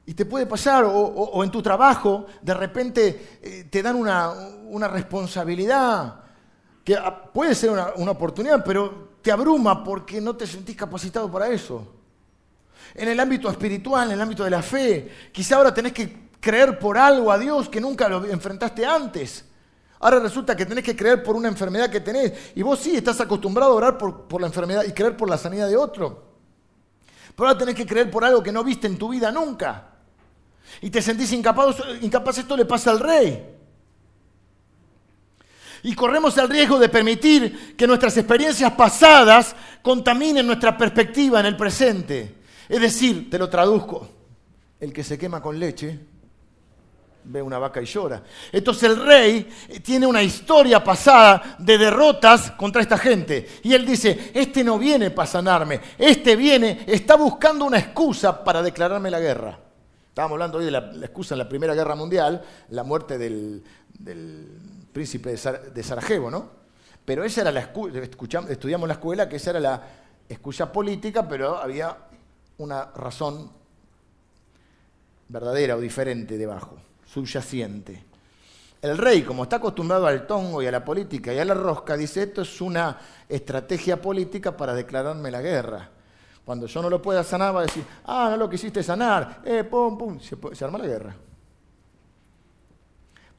[0.07, 6.21] Y te puede pasar, o, en tu trabajo, de repente eh, te dan una, responsabilidad
[6.85, 11.31] que ah, puede ser una, una oportunidad, pero te abruma porque no te sentís capacitado
[11.31, 11.87] para eso.
[12.95, 16.79] En el ámbito espiritual, en el ámbito de la fe, quizá ahora tenés que creer
[16.79, 19.45] por algo a Dios que nunca lo enfrentaste antes.
[20.01, 22.33] Ahora resulta que tenés que creer por una enfermedad que tenés.
[22.55, 25.69] Y vos sí estás acostumbrado a orar por, la enfermedad y creer por la sanidad
[25.69, 26.31] de otro.
[27.37, 29.89] Pero ahora tenés que creer por algo que no viste en tu vida nunca.
[30.81, 33.60] Y te sentís incapaz, incapaz esto le pasa al rey.
[35.83, 41.57] Y corremos el riesgo de permitir que nuestras experiencias pasadas contaminen nuestra perspectiva en el
[41.57, 42.35] presente.
[42.69, 44.09] Es decir, te lo traduzco,
[44.79, 46.11] el que se quema con leche
[47.25, 48.23] ve una vaca y llora.
[48.53, 49.49] Entonces el rey
[49.83, 53.47] tiene una historia pasada de derrotas contra esta gente.
[53.63, 58.63] Y él dice, este no viene para sanarme, este viene, está buscando una excusa para
[58.63, 59.59] declararme la guerra.
[60.09, 63.63] Estábamos hablando hoy de la, excusa en la Primera Guerra Mundial, la muerte del,
[64.93, 66.51] príncipe de, Sarajevo, ¿no?
[67.05, 69.83] Pero esa era la excusa, estudiamos la escuela que esa era la
[70.29, 71.97] excusa política, pero había
[72.59, 73.51] una razón
[75.29, 76.77] verdadera o diferente debajo
[77.07, 78.05] subyacente.
[78.83, 81.97] El rey, como está acostumbrado al tongo y a la política y a la rosca,
[81.97, 82.99] dice, esto es una
[83.29, 85.91] estrategia política para declararme la guerra.
[86.45, 89.65] Cuando yo no lo pueda sanar, va a decir, ah, no lo quisiste sanar, eh,
[89.65, 91.15] pum, pum, se, se arma la guerra.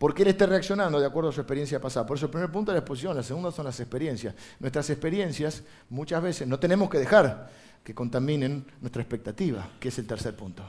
[0.02, 2.08] Porque él está reaccionando de acuerdo a su experiencia pasada.
[2.08, 4.34] Por eso el primer punto es la exposición, la segunda son las experiencias.
[4.60, 5.62] Nuestras experiencias
[5.92, 7.52] muchas veces no tenemos que dejar
[7.84, 10.64] que contaminen nuestra expectativa, que es el tercer punto.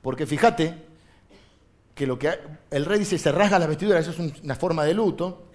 [0.00, 0.82] Porque fíjate
[1.94, 2.32] que lo que
[2.70, 5.50] el rey dice se rasga las vestiduras, eso es una forma de luto,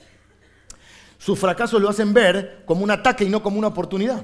[1.18, 4.24] sus fracasos lo hacen ver como un ataque y no como una oportunidad.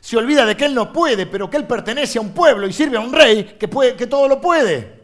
[0.00, 2.72] Se olvida de que él no puede, pero que él pertenece a un pueblo y
[2.72, 4.95] sirve a un rey que, puede, que todo lo puede.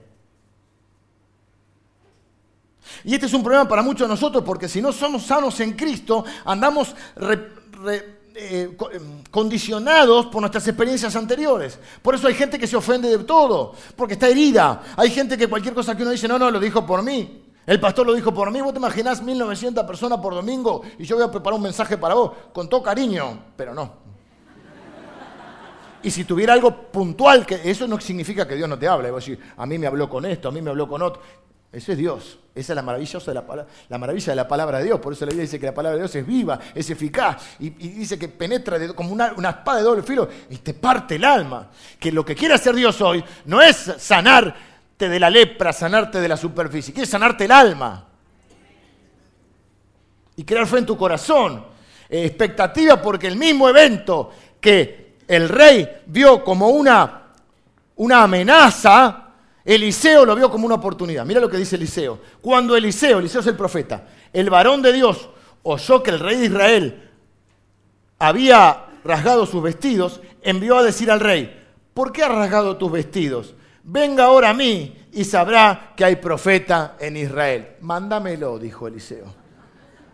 [3.05, 5.73] Y este es un problema para muchos de nosotros porque si no somos sanos en
[5.73, 11.79] Cristo, andamos eh, em, condicionados por nuestras experiencias anteriores.
[12.01, 14.83] Por eso hay gente que se ofende de todo, porque está herida.
[14.97, 17.43] Hay gente que cualquier cosa que uno dice, no, no, lo dijo por mí.
[17.67, 18.61] El pastor lo dijo por mí.
[18.61, 22.15] Vos te imaginás 1900 personas por domingo y yo voy a preparar un mensaje para
[22.15, 24.03] vos, con todo cariño, pero no.
[26.05, 29.11] Y si tuviera algo puntual, que eso no significa que Dios no te hable.
[29.11, 31.23] Vos decís, a mí me habló con esto, a mí me habló con otro.
[31.73, 32.39] Eso es Dios.
[32.55, 35.01] Esa es la, maravillosa la, la, maravilla de la palabra de Dios.
[35.01, 37.57] Por eso la Biblia dice que la palabra de Dios es viva, es eficaz.
[37.61, 41.25] Y, dice que penetra como una, una, espada de doble filo y te parte el
[41.25, 41.71] alma.
[41.99, 46.29] Que lo que quiere hacer Dios hoy no es sanarte de la lepra, sanarte de
[46.29, 46.93] la superficie.
[46.93, 48.07] Quiere sanarte el alma.
[50.37, 51.65] Y crear fe en tu corazón.
[52.11, 54.31] Eh, expectativa porque el mismo evento
[54.61, 57.29] que el rey vio como una,
[57.97, 59.22] una amenaza
[59.64, 61.25] Eliseo lo vio como una oportunidad.
[61.25, 62.18] Mira lo que dice Eliseo.
[62.40, 65.29] Cuando Eliseo, Eliseo es el profeta, el varón de Dios,
[65.62, 67.11] oyó que el rey de Israel
[68.18, 71.61] había rasgado sus vestidos, envió a decir al rey,
[71.94, 73.55] ¿por qué has rasgado tus vestidos?
[73.85, 77.77] Venga ahora a mí y sabrá que hay profeta en Israel.
[77.81, 79.35] Mándamelo, dijo Eliseo,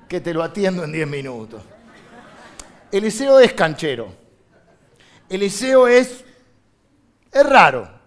[0.08, 1.62] que te lo atiendo en diez minutos.
[2.90, 4.08] Eliseo es canchero.
[5.28, 6.24] Eliseo es,
[7.30, 7.97] es raro.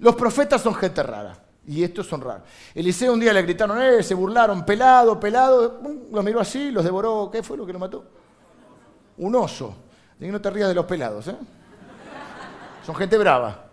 [0.00, 1.36] Los profetas son gente rara.
[1.66, 2.42] Y estos son raros.
[2.74, 5.80] Eliseo un día le gritaron, eh, se burlaron, pelado, pelado.
[6.10, 7.30] Lo miró así, los devoró.
[7.30, 8.04] ¿Qué fue lo que lo mató?
[9.18, 9.76] Un oso.
[10.18, 11.36] Y no te rías de los pelados, ¿eh?
[12.84, 13.66] Son gente brava.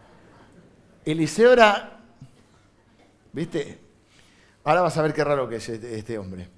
[1.06, 2.00] Eliseo era.
[3.32, 3.80] ¿Viste?
[4.66, 6.50] Ahora vas a ver qué raro que es este, este hombre.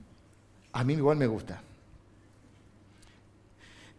[0.73, 1.61] A mí igual me gusta.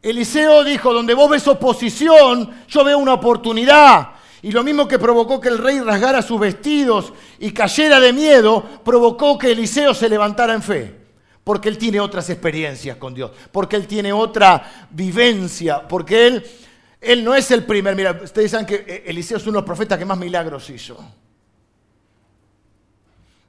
[0.03, 4.20] Eliseo dijo, donde vos ves oposición, yo veo una oportunidad.
[4.43, 8.65] Y lo mismo que provocó que el rey rasgara sus vestidos y cayera de miedo,
[8.85, 10.97] provocó que Eliseo se levantara en fe.
[11.45, 16.47] Porque él tiene otras experiencias con Dios, porque él tiene otra vivencia, porque él,
[17.01, 17.97] él no es el primer.
[17.97, 20.99] Mira, ustedes saben que Eliseo es uno de los profetas que más milagros hizo.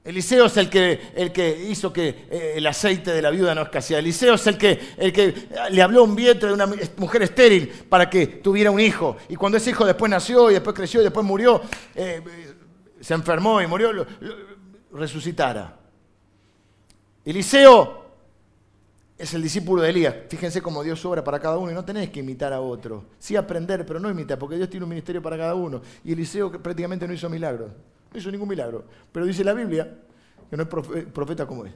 [0.03, 3.61] Eliseo es el que, el que hizo que eh, el aceite de la viuda no
[3.61, 3.99] escaseara.
[3.99, 8.09] Eliseo es el que, el que le habló un vientre de una mujer estéril para
[8.09, 9.17] que tuviera un hijo.
[9.29, 11.61] Y cuando ese hijo después nació y después creció y después murió,
[11.93, 12.21] eh,
[12.99, 13.91] se enfermó y murió,
[14.91, 15.77] resucitara.
[17.23, 18.01] Eliseo
[19.19, 20.15] es el discípulo de Elías.
[20.29, 23.05] Fíjense cómo Dios obra para cada uno y no tenés que imitar a otro.
[23.19, 25.79] Sí aprender, pero no imitar, porque Dios tiene un ministerio para cada uno.
[26.03, 27.69] Y Eliseo prácticamente no hizo milagros.
[28.11, 28.85] No hizo ningún milagro.
[29.11, 29.97] Pero dice la Biblia
[30.49, 30.69] que no es
[31.13, 31.73] profeta como él.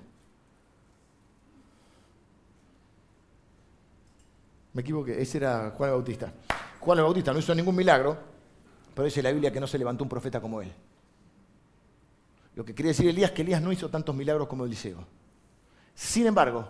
[4.74, 6.34] Me equivoqué, ese era Juan el Bautista.
[6.82, 8.18] Juan el Bautista no hizo ningún milagro,
[8.94, 10.72] pero dice la Biblia que no se levantó un profeta como él.
[12.56, 15.06] Lo que quiere decir Elías es que Elías no hizo tantos milagros como Eliseo.
[15.94, 16.68] Sin embargo,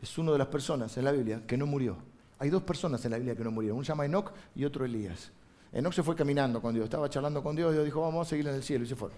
[0.00, 1.96] es una de las personas en la Biblia que no murió.
[2.38, 3.78] Hay dos personas en la Biblia que no murieron.
[3.78, 5.32] Uno se llama Enoch y otro Elías.
[5.76, 8.48] Enoch se fue caminando con Dios, estaba charlando con Dios, Dios dijo, vamos a seguir
[8.48, 9.10] en el cielo, y se fue.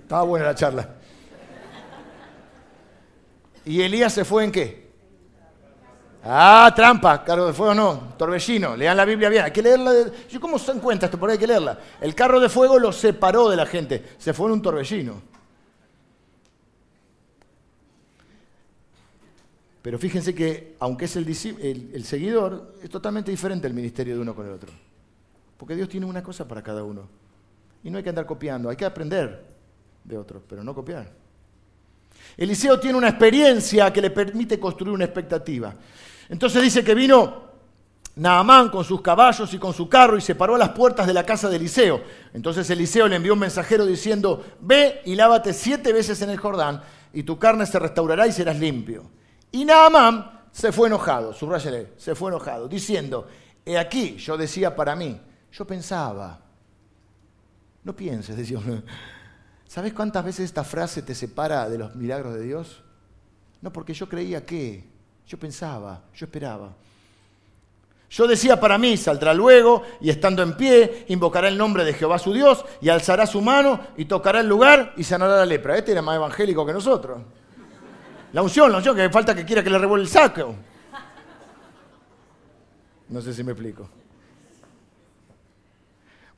[0.00, 0.88] Estaba buena la charla.
[3.64, 4.88] ¿Y Elías se fue en qué?
[6.22, 9.92] Ah, trampa, carro de fuego no, torbellino, lean la Biblia bien, hay que leerla.
[10.40, 11.18] ¿Cómo se encuentra esto?
[11.18, 11.76] Por ahí hay que leerla.
[12.00, 15.20] El carro de fuego lo separó de la gente, se fue en un torbellino.
[19.82, 24.36] Pero fíjense que, aunque es el, el seguidor, es totalmente diferente el ministerio de uno
[24.36, 24.87] con el otro.
[25.58, 27.06] Porque Dios tiene una cosa para cada uno.
[27.84, 29.46] Y no hay que andar copiando, hay que aprender.
[30.04, 31.12] de otros, pero no copiar.
[32.36, 35.74] Eliseo tiene una experiencia que le permite construir una expectativa.
[36.30, 37.48] Entonces dice que vino
[38.16, 41.14] Naamán con sus caballos y con su carro y se paró a las puertas de
[41.14, 42.00] la casa de Eliseo.
[42.32, 46.82] Entonces Eliseo le envió un mensajero diciendo, ve y lávate siete veces en el Jordán
[47.12, 49.10] y tu carne se restaurará y serás limpio.
[49.52, 53.26] Y Naamán se fue enojado, subrayale, se fue enojado, diciendo,
[53.64, 55.20] he aquí, yo decía para mí,
[55.52, 56.40] yo pensaba,
[57.84, 58.60] no pienses, decía
[59.66, 62.82] ¿Sabes cuántas veces esta frase te separa de los milagros de Dios?
[63.60, 64.84] No, porque yo creía que,
[65.26, 66.74] yo pensaba, yo esperaba.
[68.10, 72.18] Yo decía para mí, saldrá luego y estando en pie, invocará el nombre de Jehová
[72.18, 75.76] su Dios y alzará su mano y tocará el lugar y sanará la lepra.
[75.76, 77.20] Este era más evangélico que nosotros.
[78.32, 80.54] La unción, la unción, que falta que quiera que le revuelva el saco.
[83.10, 83.88] No sé si me explico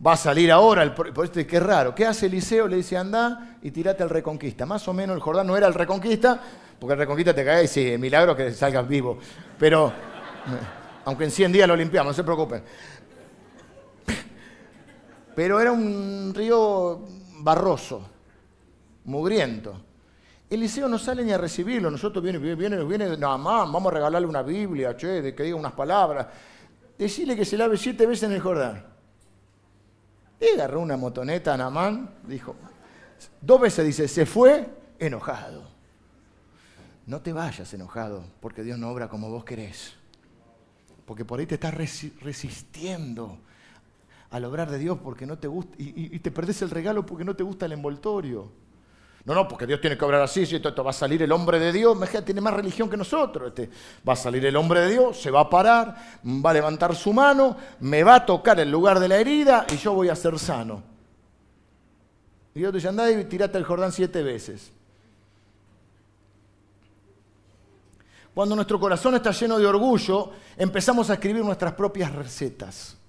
[0.04, 1.94] va a salir ahora, el, por esto es raro.
[1.94, 2.66] ¿Qué hace Eliseo?
[2.66, 4.64] Le dice, anda y tirate al Reconquista.
[4.66, 6.40] Más o menos el Jordán no era el Reconquista,
[6.78, 9.18] porque el Reconquista te cae y sí, milagro que salgas vivo.
[9.58, 9.92] Pero,
[11.04, 12.62] aunque en 100 días lo limpiamos, no se preocupen.
[15.34, 17.06] Pero era un río
[17.38, 18.08] barroso,
[19.04, 19.82] mugriento.
[20.48, 21.90] Eliseo no sale ni a recibirlo.
[21.90, 25.72] Nosotros viene, viene, viene, nada más, vamos a regalarle una Biblia, che, que diga unas
[25.72, 26.26] palabras.
[26.98, 28.89] Decirle que se lave siete veces en el Jordán.
[30.40, 32.56] Y agarró una motoneta a Namán, dijo,
[33.40, 35.68] dos veces dice, se fue enojado.
[37.06, 39.94] No te vayas enojado, porque Dios no obra como vos querés.
[41.04, 43.38] Porque por ahí te estás resistiendo
[44.30, 47.24] al obrar de Dios porque no te gusta, y, y te perdés el regalo porque
[47.24, 48.50] no te gusta el envoltorio.
[49.24, 51.58] No, no, porque Dios tiene que obrar así, si esto, va a salir el hombre
[51.58, 53.48] de Dios, tiene más religión que nosotros.
[53.48, 53.70] Este,
[54.08, 57.12] va a salir el hombre de Dios, se va a parar, va a levantar su
[57.12, 60.38] mano, me va a tocar el lugar de la herida y yo voy a ser
[60.38, 60.82] sano.
[62.54, 64.72] Y Dios dice, andá y tirate el Jordán siete veces.
[68.32, 72.99] Cuando nuestro corazón está lleno de orgullo, empezamos a escribir nuestras propias recetas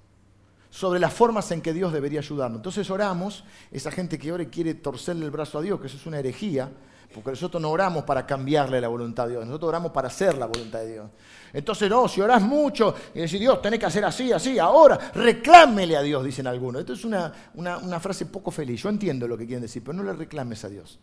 [0.71, 2.59] sobre las formas en que Dios debería ayudarnos.
[2.59, 6.05] Entonces oramos, esa gente que ora quiere torcerle el brazo a Dios, que eso es
[6.05, 6.71] una herejía,
[7.13, 10.45] porque nosotros no oramos para cambiarle la voluntad de Dios, nosotros oramos para hacer la
[10.45, 11.09] voluntad de Dios.
[11.51, 15.97] Entonces, no, si orás mucho y decís, Dios, tenés que hacer así, así, ahora, reclámele
[15.97, 16.79] a Dios, dicen algunos.
[16.79, 20.03] Esto es una, una frase poco feliz, yo entiendo lo que quieren decir, pero no
[20.03, 20.99] le reclames a Dios,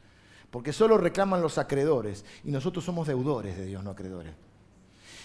[0.51, 4.33] porque solo reclaman los acreedores y nosotros somos deudores de Dios, no acreedores.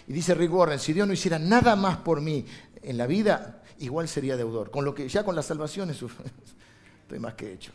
[0.05, 2.45] Y dice Rick Warren, si Dios no hiciera nada más por mí
[2.81, 4.71] en la vida, igual sería deudor.
[4.71, 5.89] Con lo que ya con la salvación
[7.03, 7.71] estoy más que hecho.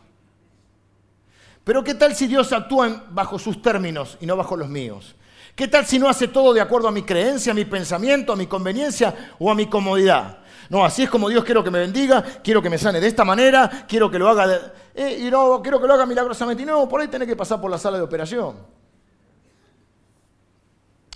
[1.64, 5.14] Pero ¿qué tal si Dios actúa bajo sus términos y no bajo los míos?
[5.54, 8.36] ¿Qué tal si no hace todo de acuerdo a mi creencia, a mi pensamiento, a
[8.36, 10.38] mi conveniencia o a mi comodidad?
[10.70, 13.24] No, así es como Dios quiero que me bendiga, quiero que me sane de esta
[13.24, 16.62] manera, quiero que lo haga, eh, y no, quiero que lo haga milagrosamente.
[16.62, 18.56] Y no, por ahí tenés que pasar por la sala de operación.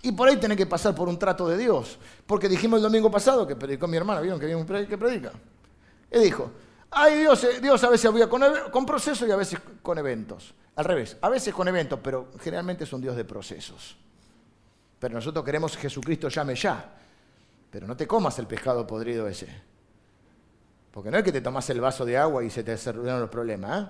[0.02, 1.96] Y por ahí tiene que pasar por un trato de Dios.
[2.26, 5.30] Porque dijimos el domingo pasado que predicó mi hermana, ¿vieron que viene que predica?
[6.10, 6.50] Y dijo,
[6.90, 10.54] ay Dios, eh, Dios a veces había con, procesos y a veces con eventos.
[10.74, 13.96] Al revés, a veces con eventos, pero generalmente es un Dios de procesos.
[14.98, 16.98] Pero nosotros queremos que Jesucristo llame ya.
[17.70, 19.48] Pero no te comas el pescado podrido ese.
[20.90, 23.30] Porque no es que te tomas el vaso de agua y se te solucionan los
[23.30, 23.82] problemas.
[23.82, 23.86] ¿eh?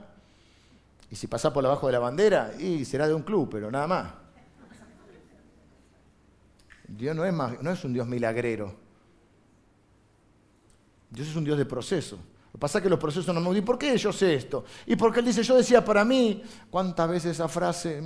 [1.11, 3.87] Y si pasás por abajo de la bandera, y será de un club, pero nada
[3.87, 4.22] más.
[6.97, 8.75] Dios no es, un Dios milagrero.
[11.11, 12.17] Dios es un Dios de proceso.
[12.17, 14.65] Lo que pasa es que los procesos no me ¿Y por qué yo sé esto?
[14.87, 18.03] Y porque Él dice, yo decía para mí, ¿cuántas veces esa frase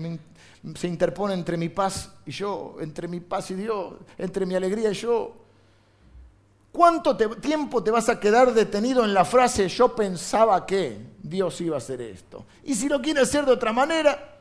[0.77, 4.90] se interpone entre mi paz y yo, entre mi paz y Dios, entre mi alegría
[4.92, 5.35] y yo?
[6.70, 11.75] ¿Cuánto tiempo te vas a quedar detenido en la frase, yo pensaba que Dios iba
[11.75, 12.44] a hacer esto?
[12.62, 14.38] Y si lo quiere hacer de otra manera,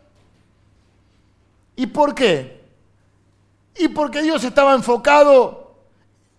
[1.75, 2.64] ¿y por qué?
[3.77, 5.75] Y porque Dios estaba enfocado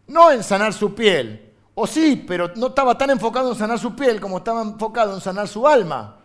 [0.07, 3.95] no en sanar su piel, o sí, pero no estaba tan enfocado en sanar su
[3.95, 6.17] piel como estaba enfocado en sanar su alma.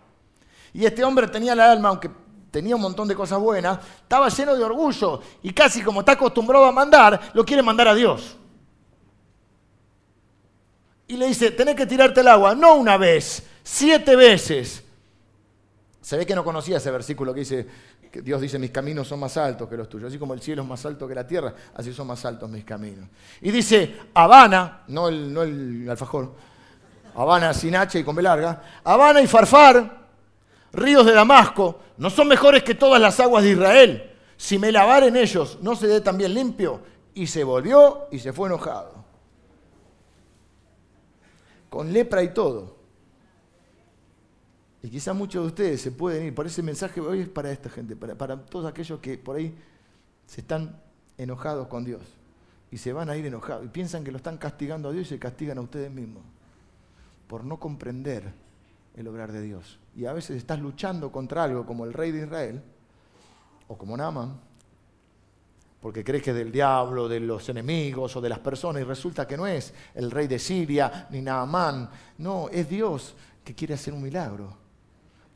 [0.74, 2.10] Y este hombre tenía la alma, aunque
[2.52, 6.66] tenía un montón de cosas buenas, estaba lleno de orgullo y casi como está acostumbrado
[6.66, 8.38] a mandar, lo quiere mandar a Dios.
[11.08, 14.84] Y le dice, tenés que tirarte el agua, no una vez, siete veces.
[16.02, 17.68] Se ve que no conocía ese versículo que dice,
[18.24, 20.10] Dios dice, mis caminos son más altos que los tuyos.
[20.10, 22.66] Así como el cielo es más alto que la tierra, así son más altos mis
[22.66, 23.08] caminos.
[23.42, 26.34] Y dice, Habana, no el, no el alfajor,
[27.16, 30.08] Habana sin H y con B larga, Habana y Farfar,
[30.74, 34.12] ríos de Damasco, no son mejores que todas las aguas de Israel.
[34.38, 36.82] Si me lavar en ellos, no se dé también limpio.
[37.14, 39.06] Y se volvió y se fue enojado.
[41.70, 42.81] Con lepra y todo.
[44.84, 47.70] Y quizás muchos de ustedes se pueden ir, por ese mensaje hoy es para esta
[47.70, 49.56] gente, para, para todos aquellos que por ahí
[50.26, 50.80] se están
[51.18, 52.02] enojados con Dios
[52.72, 55.10] y se van a ir enojados y piensan que lo están castigando a Dios y
[55.10, 56.24] se castigan a ustedes mismos
[57.28, 58.34] por no comprender
[58.96, 59.80] el obrar de Dios.
[59.96, 62.62] Y a veces estás luchando contra algo como el rey de Israel
[63.68, 64.40] o como Naaman,
[65.82, 69.28] porque crees que es del diablo, de los enemigos o de las personas, y resulta
[69.28, 73.94] que no es el rey de Siria ni Naamán, no, es Dios que quiere hacer
[73.94, 74.61] un milagro.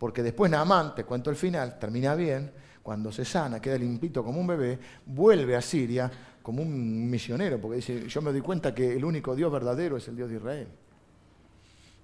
[0.05, 2.51] Porque después Naamán, te cuento el final, termina bien,
[2.83, 6.11] cuando se sana, queda limpito como un bebé, vuelve a Siria
[6.43, 10.07] como un misionero, porque dice, yo me doy cuenta que el único Dios verdadero es
[10.07, 10.67] el Dios de Israel.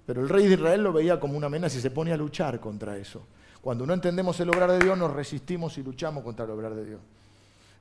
[0.04, 2.58] Pero el rey de Israel lo veía como una amenaza y se pone a luchar
[2.58, 3.24] contra eso.
[3.60, 6.84] Cuando no entendemos el obrar de Dios, nos resistimos y luchamos contra el obrar de
[6.84, 7.00] Dios.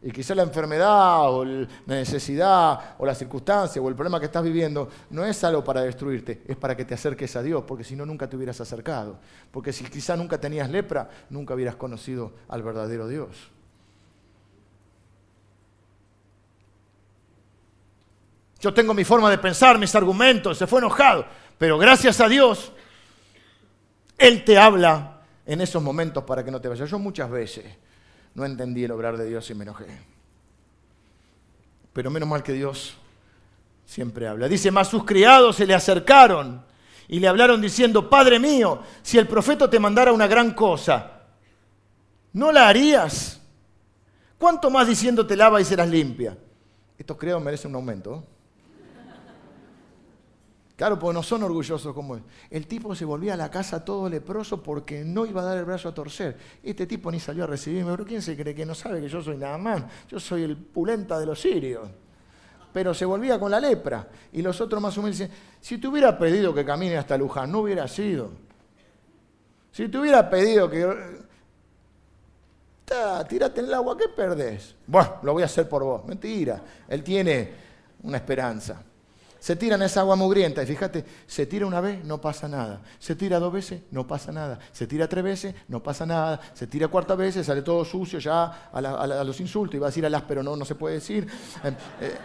[0.03, 4.43] Y quizá la enfermedad o la necesidad o la circunstancia o el problema que estás
[4.43, 7.95] viviendo no es algo para destruirte, es para que te acerques a Dios, porque si
[7.95, 9.19] no nunca te hubieras acercado.
[9.51, 13.51] Porque si quizá nunca tenías lepra, nunca hubieras conocido al verdadero Dios.
[18.59, 21.25] Yo tengo mi forma de pensar, mis argumentos, se fue enojado,
[21.59, 22.71] pero gracias a Dios,
[24.17, 26.89] Él te habla en esos momentos para que no te vayas.
[26.89, 27.65] Yo muchas veces
[28.33, 29.85] no entendí el obrar de Dios y me enojé.
[31.93, 32.95] Pero menos mal que Dios
[33.85, 34.47] siempre habla.
[34.47, 36.63] Dice, más sus criados se le acercaron
[37.07, 41.23] y le hablaron diciendo, Padre mío, si el profeta te mandara una gran cosa,
[42.33, 43.41] ¿no la harías?
[44.37, 46.37] ¿Cuánto más diciendo te lava y serás limpia?
[46.97, 48.23] Estos criados merecen un aumento.
[50.81, 52.23] Claro, porque no son orgullosos como él.
[52.49, 55.63] El tipo se volvía a la casa todo leproso porque no iba a dar el
[55.63, 56.35] brazo a torcer.
[56.63, 57.91] Este tipo ni salió a recibirme.
[57.91, 59.83] Pero ¿quién se cree que no sabe que yo soy nada más?
[60.09, 61.87] Yo soy el pulenta de los sirios.
[62.73, 64.07] Pero se volvía con la lepra.
[64.33, 67.59] Y los otros más humildes dicen, si te hubiera pedido que camine hasta Luján, no
[67.59, 68.31] hubiera sido.
[69.71, 71.21] Si te hubiera pedido que...
[73.29, 74.73] tírate en el agua, ¿qué perdés?
[74.87, 76.05] Bueno, lo voy a hacer por vos.
[76.05, 76.59] Mentira.
[76.87, 77.51] Él tiene
[78.01, 78.81] una esperanza.
[79.41, 82.79] Se tira esa agua mugrienta y fíjate, se tira una vez, no pasa nada.
[82.99, 84.59] Se tira dos veces, no pasa nada.
[84.71, 86.39] Se tira tres veces, no pasa nada.
[86.53, 89.73] Se tira cuarta vez, sale todo sucio ya a, los insultos.
[89.77, 91.27] Iba a decir las, pero no, no se puede decir.
[91.63, 92.17] Eh, eh,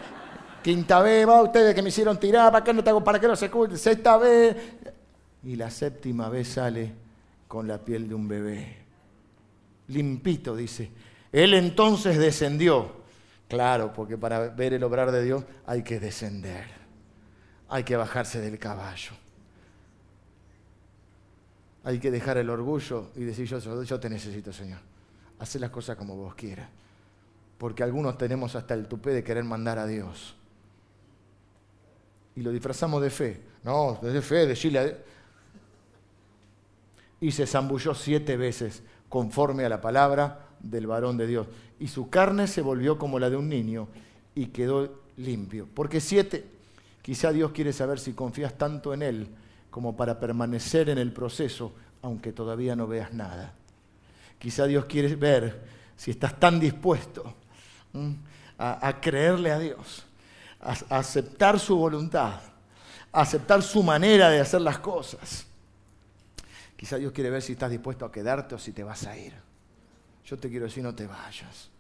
[0.63, 3.27] quinta vez, va ustedes que me hicieron tirar, ¿para qué no, te hago, para qué
[3.27, 3.79] no se cuide?
[3.79, 4.55] Sexta vez.
[5.43, 6.93] Y la séptima vez sale
[7.49, 8.77] con la piel de un bebé.
[9.89, 10.91] Limpito, dice.
[11.33, 12.93] Él entonces descendió.
[13.49, 16.76] Claro, porque para ver el obrar de Dios hay que descender
[17.69, 19.13] hay que bajarse del caballo.
[21.85, 24.81] Hay que dejar el orgullo y decir, yo, te necesito, Señor.
[25.39, 26.69] Haz las cosas como vos quieras.
[27.59, 30.35] Porque algunos tenemos hasta el tupé de querer mandar a Dios.
[32.35, 33.41] Y lo disfrazamos de fe.
[33.63, 34.93] No, de fe, decirle a
[37.21, 41.47] Y se zambulló siete veces conforme a la palabra del varón de Dios.
[41.79, 43.89] Y su carne se volvió como la de un niño
[44.35, 45.69] y quedó limpio.
[45.73, 46.56] Porque siete,
[47.07, 49.29] Quizá Dios quiere saber si confías tanto en Él
[49.71, 53.55] como para permanecer en el proceso, aunque todavía no veas nada.
[54.41, 57.33] Quizá Dios quiere ver si estás tan dispuesto
[58.59, 60.05] a, creerle a Dios,
[60.61, 62.41] a, aceptar su voluntad,
[63.13, 65.47] a aceptar su manera de hacer las cosas.
[66.77, 69.33] Quizá Dios quiere ver si estás dispuesto a quedarte o si te vas a ir.
[70.25, 71.71] Yo te quiero decir, no te vayas.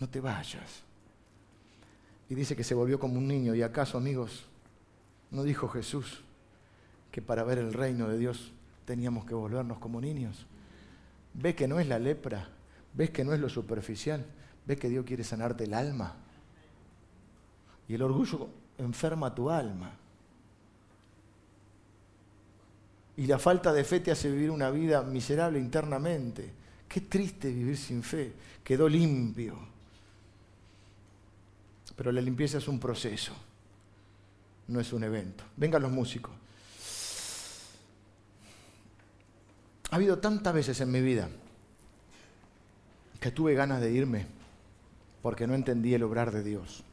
[0.00, 0.85] No te vayas.
[2.28, 3.54] Y dice que se volvió como un niño.
[3.54, 4.46] ¿Y acaso, amigos,
[5.30, 6.22] no dijo Jesús
[7.10, 8.52] que para ver el reino de Dios
[8.84, 10.46] teníamos que volvernos como niños?
[11.34, 12.48] ¿Ves que no es la lepra?
[12.94, 14.24] ¿Ves que no es lo superficial?
[14.66, 16.16] ¿Ves que Dios quiere sanarte el alma?
[17.88, 18.48] Y el orgullo
[18.78, 19.92] enferma tu alma.
[23.16, 26.52] Y la falta de fe te hace vivir una vida miserable internamente.
[26.88, 28.32] Qué triste vivir sin fe.
[28.62, 29.75] Quedó limpio.
[31.96, 33.32] Pero la limpieza es un proceso,
[34.68, 35.44] no es un evento.
[35.56, 36.32] Vengan los músicos.
[39.90, 41.28] Ha habido tantas veces en mi vida
[43.20, 44.26] que tuve ganas de irme
[45.22, 46.84] porque no entendí el obrar de Dios.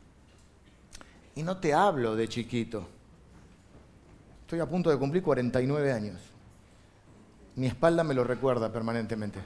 [1.35, 2.87] Y no te hablo de chiquito.
[4.41, 6.21] Estoy a punto de cumplir 49 años.
[7.55, 9.39] Mi espalda me lo recuerda permanentemente.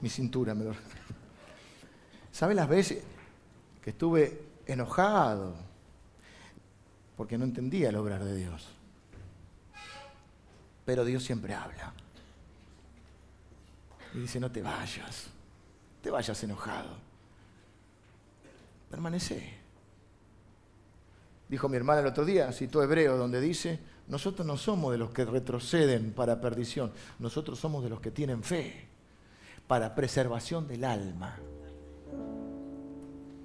[0.00, 1.14] Mi cintura me lo recuerda.
[2.32, 3.02] ¿Sabe las veces?
[3.82, 5.54] Que estuve enojado
[7.16, 8.68] porque no entendía el obrar de Dios.
[10.84, 11.92] Pero Dios siempre habla.
[14.14, 15.26] Y dice, no te vayas,
[16.02, 16.96] te vayas enojado.
[18.90, 19.54] Permanece.
[21.48, 23.78] Dijo mi hermana el otro día, citó Hebreo, donde dice,
[24.08, 28.42] nosotros no somos de los que retroceden para perdición, nosotros somos de los que tienen
[28.42, 28.86] fe
[29.66, 31.38] para preservación del alma.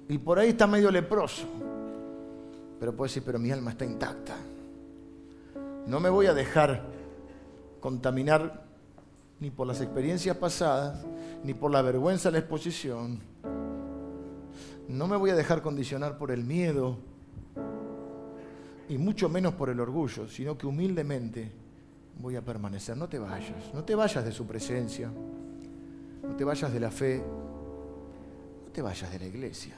[0.08, 1.46] Y por ahí está medio leproso,
[2.78, 4.36] pero puede decir, pero mi alma está intacta.
[5.86, 6.82] No me voy a dejar
[7.80, 8.64] contaminar
[9.40, 11.04] ni por las experiencias pasadas,
[11.44, 13.20] ni por la vergüenza de la exposición.
[14.88, 16.96] No me voy a dejar condicionar por el miedo
[18.88, 21.50] y mucho menos por el orgullo, sino que humildemente
[22.18, 22.96] voy a permanecer.
[22.96, 25.10] No te vayas, no te vayas de su presencia,
[26.22, 27.22] no te vayas de la fe,
[28.64, 29.74] no te vayas de la iglesia,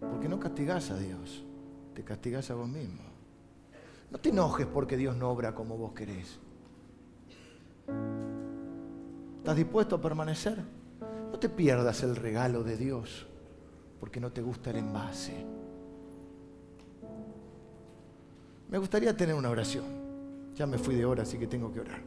[0.00, 1.44] porque no castigás a Dios,
[1.94, 3.02] te castigás a vos mismo.
[4.10, 6.38] No te enojes porque Dios no obra como vos querés.
[9.38, 10.58] ¿Estás dispuesto a permanecer?
[11.30, 13.26] No te pierdas el regalo de Dios
[14.00, 15.44] porque no te gusta el envase.
[18.68, 19.84] Me gustaría tener una oración.
[20.54, 22.00] Ya me fui de hora, así que tengo que orar.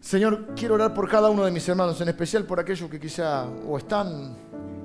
[0.00, 3.48] Señor, quiero orar por cada uno de mis hermanos, en especial por aquellos que quizá
[3.48, 4.36] o están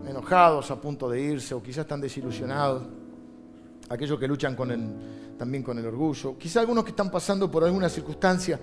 [0.07, 2.83] enojados, a punto de irse, o quizá están desilusionados,
[3.89, 7.63] aquellos que luchan con el, también con el orgullo, quizá algunos que están pasando por
[7.63, 8.59] alguna circunstancia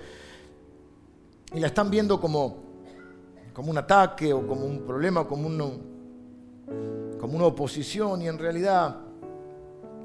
[1.53, 2.57] y la están viendo como,
[3.53, 5.49] como un ataque o como un problema, como,
[7.19, 8.97] como una oposición, y en realidad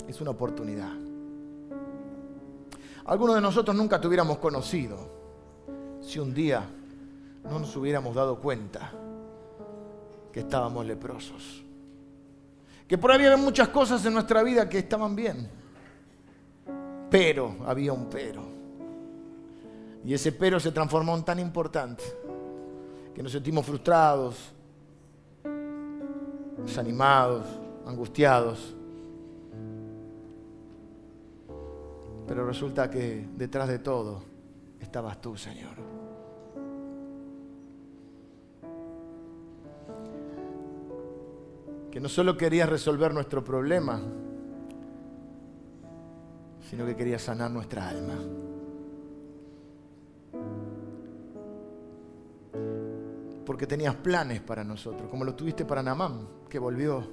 [0.08, 0.92] es una oportunidad.
[3.06, 4.98] Algunos de nosotros nunca te hubiéramos conocido
[6.02, 6.64] si un día
[7.44, 8.92] no nos hubiéramos dado cuenta
[10.34, 11.64] que estábamos leprosos.
[12.88, 15.48] Que por ahí había muchas cosas en nuestra vida que estaban bien.
[17.10, 18.42] Pero, había un pero.
[20.04, 22.04] Y ese pero se transformó en tan importante
[23.14, 24.52] que nos sentimos frustrados,
[26.58, 27.46] desanimados,
[27.86, 28.76] angustiados.
[32.28, 34.24] Pero resulta que detrás de todo
[34.80, 35.93] estabas tú, Señor.
[41.94, 44.02] Que no solo querías resolver nuestro problema,
[46.68, 48.16] sino que querías sanar nuestra alma.
[53.46, 57.08] Porque tenías planes para nosotros, como lo tuviste para Namán, que volvió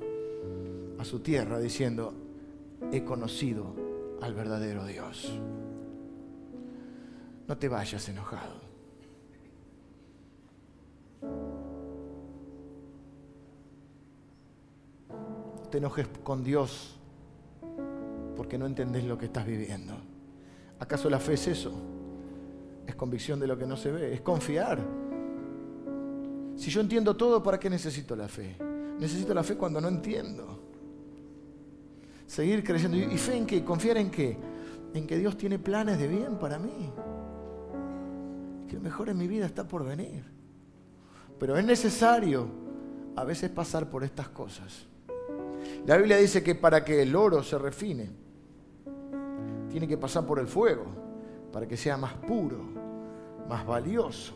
[0.99, 2.15] a su tierra diciendo,
[2.91, 3.77] he conocido
[4.23, 5.31] al verdadero Dios.
[7.47, 8.70] No te vayas enojado.
[15.71, 16.97] Te enojes con Dios
[18.37, 19.95] porque no entendés lo que estás viviendo.
[20.79, 21.73] ¿Acaso la fe es eso?
[22.87, 24.79] Es convicción de lo que no se ve, es confiar.
[26.57, 28.57] Si yo entiendo todo, ¿para qué necesito la fe?
[28.99, 30.71] Necesito la fe cuando no entiendo
[32.31, 32.97] seguir creciendo.
[32.97, 33.65] ¿Y fe en qué?
[33.65, 34.37] ¿Confiar en qué?
[34.95, 36.93] En que Dios tiene planes de bien para mí.
[38.69, 40.23] Que lo mejor en mi vida está por venir.
[41.39, 42.47] Pero es necesario
[43.17, 44.87] a veces pasar por estas cosas.
[45.87, 48.11] La Biblia dice que para que el oro se refine,
[49.71, 50.85] tiene que pasar por el fuego,
[51.53, 52.59] para que sea más puro,
[53.49, 54.35] más valioso.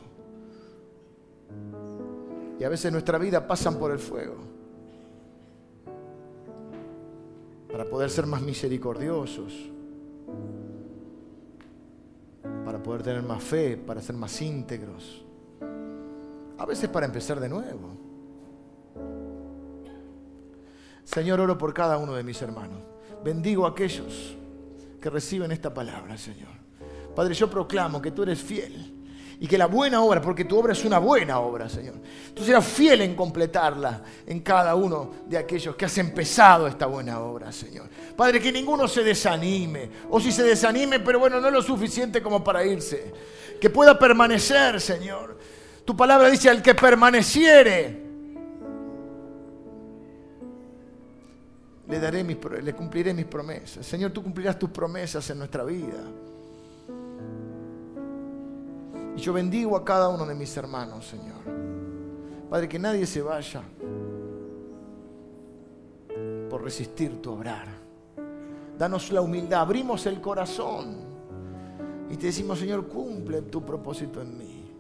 [2.59, 4.55] Y a veces nuestra vida pasan por el fuego.
[7.75, 9.69] para poder ser más misericordiosos,
[12.65, 15.25] para poder tener más fe, para ser más íntegros,
[16.57, 18.14] a veces para empezar de nuevo.
[21.05, 22.79] Señor, oro por cada uno de mis hermanos.
[23.23, 24.37] Bendigo a aquellos
[25.01, 26.49] que reciben esta palabra, Señor.
[27.15, 28.93] Padre, yo proclamo que tú eres fiel
[29.39, 31.95] y que la buena obra, porque tu obra es una buena obra, Señor.
[32.33, 37.21] Tú serás fiel en completarla en cada uno de aquellos que has empezado esta buena
[37.21, 37.89] obra, Señor.
[38.17, 42.23] Padre, que ninguno se desanime, o si se desanime, pero bueno, no es lo suficiente
[42.23, 43.13] como para irse.
[43.61, 45.39] Que pueda permanecer, Señor.
[45.85, 48.04] Tu palabra dice, al que permaneciere,
[51.89, 52.39] le, daré mis,
[52.75, 53.85] cumpliré mis promesas.
[53.85, 56.03] Señor, tú cumplirás tus promesas en nuestra vida.
[59.17, 61.43] Y yo bendigo a cada uno de mis hermanos, Señor.
[62.49, 63.63] Padre, que nadie se vaya
[66.49, 67.67] por resistir tu obrar.
[68.79, 70.97] Danos la humildad, abrimos el corazón
[72.11, 74.73] y te decimos, Señor, cumple tu propósito en mí.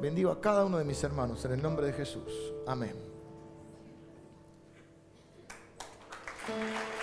[0.00, 2.52] Bendigo a cada uno de mis hermanos en el nombre de Jesús.
[2.66, 3.13] Amén.
[6.46, 6.93] Thank you.